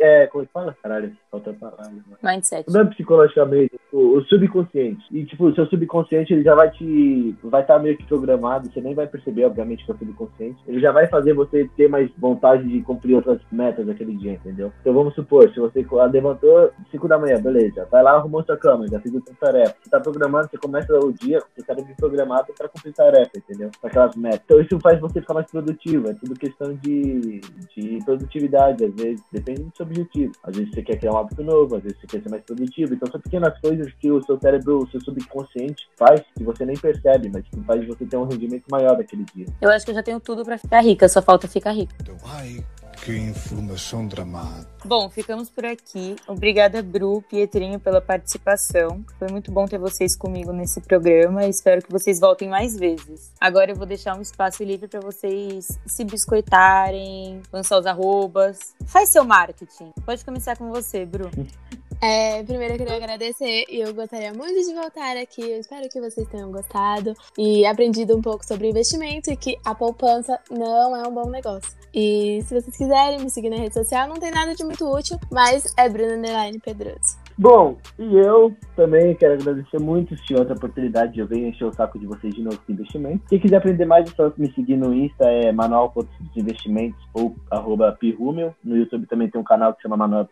é, 0.00 0.26
como 0.26 0.42
é 0.42 0.46
que 0.46 0.52
fala? 0.52 0.76
Caralho, 0.82 1.12
falta 1.30 1.52
palavra. 1.52 1.92
Mindset. 2.22 2.70
Não 2.72 2.80
é 2.80 2.84
psicologicamente, 2.86 3.78
o, 3.92 4.18
o, 4.18 4.24
subconsciente. 4.24 5.04
E, 5.10 5.24
tipo, 5.24 5.46
o 5.46 5.54
seu 5.54 5.66
subconsciente, 5.66 6.32
ele 6.32 6.42
já 6.42 6.54
vai 6.54 6.70
te, 6.70 7.36
vai 7.44 7.62
estar 7.62 7.74
tá 7.74 7.80
meio 7.80 7.96
que 7.96 8.04
programado, 8.04 8.70
você 8.72 8.80
nem 8.80 8.94
vai 8.94 9.06
perceber, 9.06 9.44
obviamente, 9.44 9.84
que 9.84 9.90
é 9.90 9.94
o 9.94 9.98
subconsciente. 9.98 10.58
Ele 10.66 10.80
já 10.80 10.92
vai 10.92 11.06
fazer 11.06 11.34
você 11.34 11.68
ter 11.76 11.88
mais 11.88 12.10
vontade 12.18 12.66
de 12.66 12.80
cumprir 12.82 13.14
outras 13.14 13.40
metas 13.52 13.86
daquele 13.86 14.16
dia, 14.16 14.32
entendeu? 14.32 14.72
Então, 14.80 14.94
vamos 14.94 15.14
supor, 15.14 15.50
se 15.50 15.60
você 15.60 15.69
levantou 16.10 16.72
5 16.90 17.08
da 17.08 17.18
manhã, 17.18 17.40
beleza, 17.40 17.86
vai 17.90 18.02
lá, 18.02 18.12
arrumou 18.12 18.44
sua 18.44 18.56
cama, 18.56 18.86
já 18.88 19.00
fez 19.00 19.14
a 19.14 19.20
sua 19.20 19.34
tarefa. 19.40 19.74
Você 19.82 19.90
tá 19.90 20.00
programando, 20.00 20.48
você 20.50 20.58
começa 20.58 20.92
o 20.98 21.12
dia, 21.12 21.42
você 21.54 21.64
tá 21.64 21.74
bem 21.74 21.84
programado 21.96 22.52
para 22.56 22.68
cumprir 22.68 22.92
tarefa, 22.92 23.30
entendeu? 23.36 23.70
Para 23.80 23.90
aquelas 23.90 24.16
metas. 24.16 24.40
Então, 24.44 24.60
isso 24.60 24.78
faz 24.80 25.00
você 25.00 25.20
ficar 25.20 25.34
mais 25.34 25.50
produtivo, 25.50 26.10
é 26.10 26.14
tudo 26.14 26.38
questão 26.38 26.74
de, 26.74 27.40
de 27.74 27.98
produtividade, 28.04 28.84
às 28.84 28.94
vezes, 28.94 29.22
depende 29.32 29.62
do 29.62 29.72
seu 29.76 29.86
objetivo. 29.86 30.32
Às 30.42 30.56
vezes 30.56 30.72
você 30.72 30.82
quer 30.82 30.96
criar 30.96 31.12
um 31.12 31.18
hábito 31.18 31.42
novo, 31.42 31.76
às 31.76 31.82
vezes 31.82 31.98
você 32.00 32.06
quer 32.06 32.22
ser 32.22 32.30
mais 32.30 32.42
produtivo. 32.42 32.94
Então, 32.94 33.10
são 33.10 33.20
pequenas 33.20 33.58
coisas 33.60 33.92
que 33.94 34.10
o 34.10 34.22
seu 34.22 34.38
cérebro, 34.40 34.78
o 34.78 34.90
seu 34.90 35.00
subconsciente 35.00 35.88
faz, 35.96 36.22
que 36.36 36.44
você 36.44 36.64
nem 36.64 36.76
percebe, 36.76 37.30
mas 37.32 37.44
que 37.48 37.60
faz 37.64 37.86
você 37.86 38.04
ter 38.04 38.16
um 38.16 38.24
rendimento 38.24 38.64
maior 38.70 38.96
daquele 38.96 39.24
dia. 39.34 39.46
Eu 39.60 39.70
acho 39.70 39.84
que 39.84 39.90
eu 39.90 39.94
já 39.94 40.02
tenho 40.02 40.20
tudo 40.20 40.44
para 40.44 40.58
ficar 40.58 40.80
rica, 40.80 41.08
só 41.08 41.22
falta 41.22 41.48
ficar 41.48 41.72
rica. 41.72 41.94
Ai, 42.24 42.64
que 43.00 43.16
informação 43.16 44.06
dramática. 44.06 44.68
Bom, 44.84 45.08
ficamos 45.08 45.48
por 45.50 45.64
aqui. 45.64 46.16
Obrigada, 46.26 46.82
Bru, 46.82 47.22
Pietrinho, 47.22 47.80
pela 47.80 48.00
participação. 48.00 49.04
Foi 49.18 49.28
muito 49.28 49.50
bom 49.50 49.66
ter 49.66 49.78
vocês 49.78 50.16
comigo 50.16 50.52
nesse 50.52 50.80
programa. 50.80 51.46
Espero 51.46 51.82
que 51.82 51.90
vocês 51.90 52.20
voltem 52.20 52.48
mais 52.48 52.76
vezes. 52.76 53.32
Agora 53.40 53.70
eu 53.70 53.76
vou 53.76 53.86
deixar 53.86 54.16
um 54.16 54.22
espaço 54.22 54.62
livre 54.62 54.88
para 54.88 55.00
vocês 55.00 55.78
se 55.86 56.04
biscoitarem, 56.04 57.40
lançar 57.52 57.78
os 57.78 57.86
arrobas. 57.86 58.74
Faz 58.86 59.10
seu 59.10 59.24
marketing. 59.24 59.92
Pode 60.04 60.24
começar 60.24 60.56
com 60.56 60.70
você, 60.70 61.04
Bru. 61.06 61.30
É, 62.02 62.42
primeiro 62.44 62.74
eu 62.74 62.78
queria 62.78 62.96
agradecer 62.96 63.66
e 63.68 63.80
eu 63.80 63.92
gostaria 63.92 64.32
muito 64.32 64.66
de 64.66 64.74
voltar 64.74 65.16
aqui. 65.18 65.42
Eu 65.42 65.60
espero 65.60 65.88
que 65.88 66.00
vocês 66.00 66.26
tenham 66.28 66.50
gostado 66.50 67.14
e 67.36 67.66
aprendido 67.66 68.16
um 68.16 68.22
pouco 68.22 68.44
sobre 68.46 68.70
investimento 68.70 69.30
e 69.30 69.36
que 69.36 69.58
a 69.64 69.74
poupança 69.74 70.38
não 70.50 70.96
é 70.96 71.06
um 71.06 71.12
bom 71.12 71.28
negócio. 71.28 71.70
E 71.92 72.42
se 72.46 72.54
vocês 72.54 72.76
quiserem 72.76 73.20
me 73.20 73.28
seguir 73.28 73.50
na 73.50 73.56
rede 73.56 73.74
social, 73.74 74.08
não 74.08 74.16
tem 74.16 74.30
nada 74.30 74.54
de 74.54 74.64
muito 74.64 74.88
útil, 74.90 75.18
mas 75.30 75.74
é 75.76 75.88
Bruna 75.88 76.28
Pedroso. 76.64 77.18
Bom, 77.36 77.78
e 77.98 78.16
eu 78.16 78.54
também 78.76 79.14
quero 79.14 79.34
agradecer 79.34 79.80
muito 79.80 80.16
se 80.16 80.24
tiver 80.24 80.40
outra 80.40 80.54
oportunidade 80.54 81.14
de 81.14 81.20
eu 81.20 81.26
venho 81.26 81.48
encher 81.48 81.64
o 81.64 81.72
saco 81.72 81.98
de 81.98 82.06
vocês 82.06 82.34
de 82.34 82.42
novo 82.42 82.58
com 82.58 82.72
investimento. 82.72 83.24
Quem 83.28 83.38
quiser 83.38 83.56
aprender 83.56 83.86
mais, 83.86 84.10
é 84.10 84.14
só 84.14 84.32
me 84.36 84.52
seguir 84.52 84.76
no 84.76 84.92
Insta, 84.92 85.24
é 85.24 85.50
manual.desinvestimentos 85.52 87.00
ou 87.14 87.34
arroba 87.50 87.92
pirrumel. 87.92 88.54
No 88.62 88.76
YouTube 88.76 89.06
também 89.06 89.30
tem 89.30 89.40
um 89.40 89.44
canal 89.44 89.74
que 89.74 89.82
chama 89.82 89.96
manual, 89.96 90.28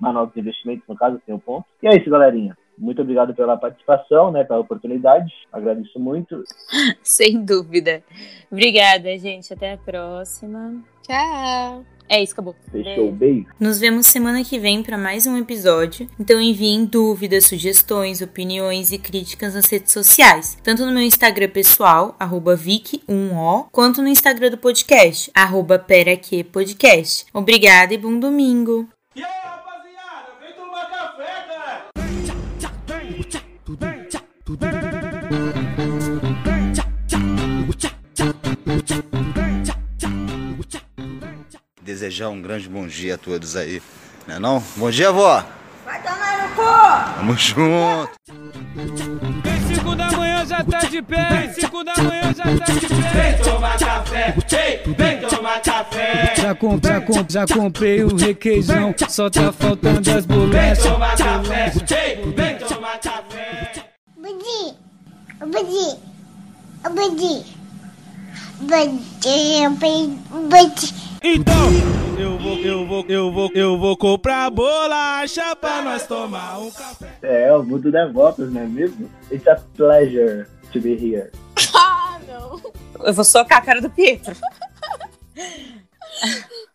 manual 0.00 0.26
dos 0.26 0.36
investimentos, 0.36 0.84
no 0.88 0.96
caso 0.96 1.20
tem 1.24 1.34
o 1.34 1.38
um 1.38 1.40
ponto. 1.40 1.64
E 1.82 1.86
é 1.86 1.96
isso, 1.96 2.10
galerinha. 2.10 2.56
Muito 2.76 3.02
obrigado 3.02 3.34
pela 3.34 3.56
participação, 3.56 4.30
né, 4.30 4.44
pela 4.44 4.60
oportunidade. 4.60 5.32
Agradeço 5.52 5.98
muito. 5.98 6.44
Sem 7.02 7.44
dúvida. 7.44 8.02
Obrigada, 8.50 9.16
gente. 9.18 9.52
Até 9.52 9.72
a 9.72 9.78
próxima. 9.78 10.74
Tchau. 11.02 11.97
É 12.08 12.22
isso, 12.22 12.32
acabou. 12.32 12.56
Fechou, 12.72 13.12
beijo. 13.12 13.46
Nos 13.60 13.78
vemos 13.78 14.06
semana 14.06 14.42
que 14.42 14.58
vem 14.58 14.82
para 14.82 14.96
mais 14.96 15.26
um 15.26 15.36
episódio. 15.36 16.08
Então 16.18 16.40
enviem 16.40 16.84
dúvidas, 16.84 17.44
sugestões, 17.44 18.22
opiniões 18.22 18.92
e 18.92 18.98
críticas 18.98 19.54
nas 19.54 19.66
redes 19.66 19.92
sociais, 19.92 20.56
tanto 20.62 20.86
no 20.86 20.92
meu 20.92 21.02
Instagram 21.02 21.50
pessoal, 21.50 22.16
Vic1O, 22.56 23.66
quanto 23.70 24.00
no 24.00 24.08
Instagram 24.08 24.50
do 24.50 24.58
podcast, 24.58 25.30
arroba 25.34 25.78
Podcast. 26.50 27.26
Obrigada 27.32 27.92
e 27.92 27.98
bom 27.98 28.18
domingo! 28.18 28.88
E 29.14 29.22
Desejar 42.08 42.30
um 42.30 42.40
grande 42.40 42.66
bom 42.70 42.86
dia 42.86 43.16
a 43.16 43.18
todos 43.18 43.54
aí, 43.54 43.82
não 44.26 44.34
é 44.34 44.38
não? 44.38 44.64
Bom 44.76 44.90
dia, 44.90 45.12
vó! 45.12 45.44
Vai 45.84 46.02
tomar 46.02 46.48
no 46.48 46.54
cu! 46.54 47.16
Tamo 47.16 47.36
junto! 47.36 48.10
Em 49.44 49.74
5 49.74 49.94
da 49.94 50.10
manhã 50.12 50.46
já 50.46 50.64
tá 50.64 50.78
de 50.78 51.02
pé, 51.02 51.44
em 51.44 51.52
5 51.52 51.84
da 51.84 51.94
manhã 52.02 52.34
já 52.34 52.44
tá 52.44 52.72
de 52.72 52.86
pé. 52.86 52.96
Vem 53.12 53.42
tomar 53.42 53.78
café, 53.78 54.34
ei, 54.52 54.94
vem 54.94 55.20
tomar 55.28 55.60
café! 55.60 56.34
Já, 56.34 56.54
comp, 56.54 56.82
já, 56.82 57.00
comp, 57.02 57.30
já 57.30 57.46
comprei 57.46 58.02
o 58.02 58.16
requeijão, 58.16 58.94
só 59.06 59.28
tá 59.28 59.52
faltando 59.52 60.10
as 60.10 60.24
Vem 60.24 60.38
bolachas. 60.38 60.82
tomar 60.84 61.14
café, 61.14 61.72
ei, 61.90 62.32
vem 62.32 62.56
tomar 62.56 62.98
café! 63.00 63.84
Budi! 64.16 64.78
Budi! 65.40 65.98
Budi! 66.88 67.44
Budi! 68.62 69.68
Budi! 70.48 71.07
Então, 71.22 71.54
eu 72.18 72.38
vou, 72.38 72.58
eu 72.58 72.86
vou, 72.86 73.04
eu 73.08 73.32
vou, 73.32 73.50
eu 73.54 73.78
vou 73.78 73.96
comprar 73.96 74.50
bolacha 74.50 75.54
pra 75.56 75.82
nós 75.82 76.06
tomar 76.06 76.58
um 76.58 76.70
café. 76.70 77.08
É, 77.22 77.52
o 77.52 77.62
mundo 77.62 77.90
dá 77.90 78.06
voltas, 78.06 78.52
não 78.52 78.62
é 78.62 78.66
mesmo? 78.66 79.10
It's 79.30 79.46
a 79.48 79.56
pleasure 79.76 80.46
to 80.72 80.80
be 80.80 80.94
here. 80.94 81.30
Ah, 81.74 82.18
não. 82.26 82.60
Eu 83.04 83.12
vou 83.12 83.24
socar 83.24 83.58
a 83.58 83.62
cara 83.62 83.80
do 83.80 83.90
Pietro. 83.90 84.34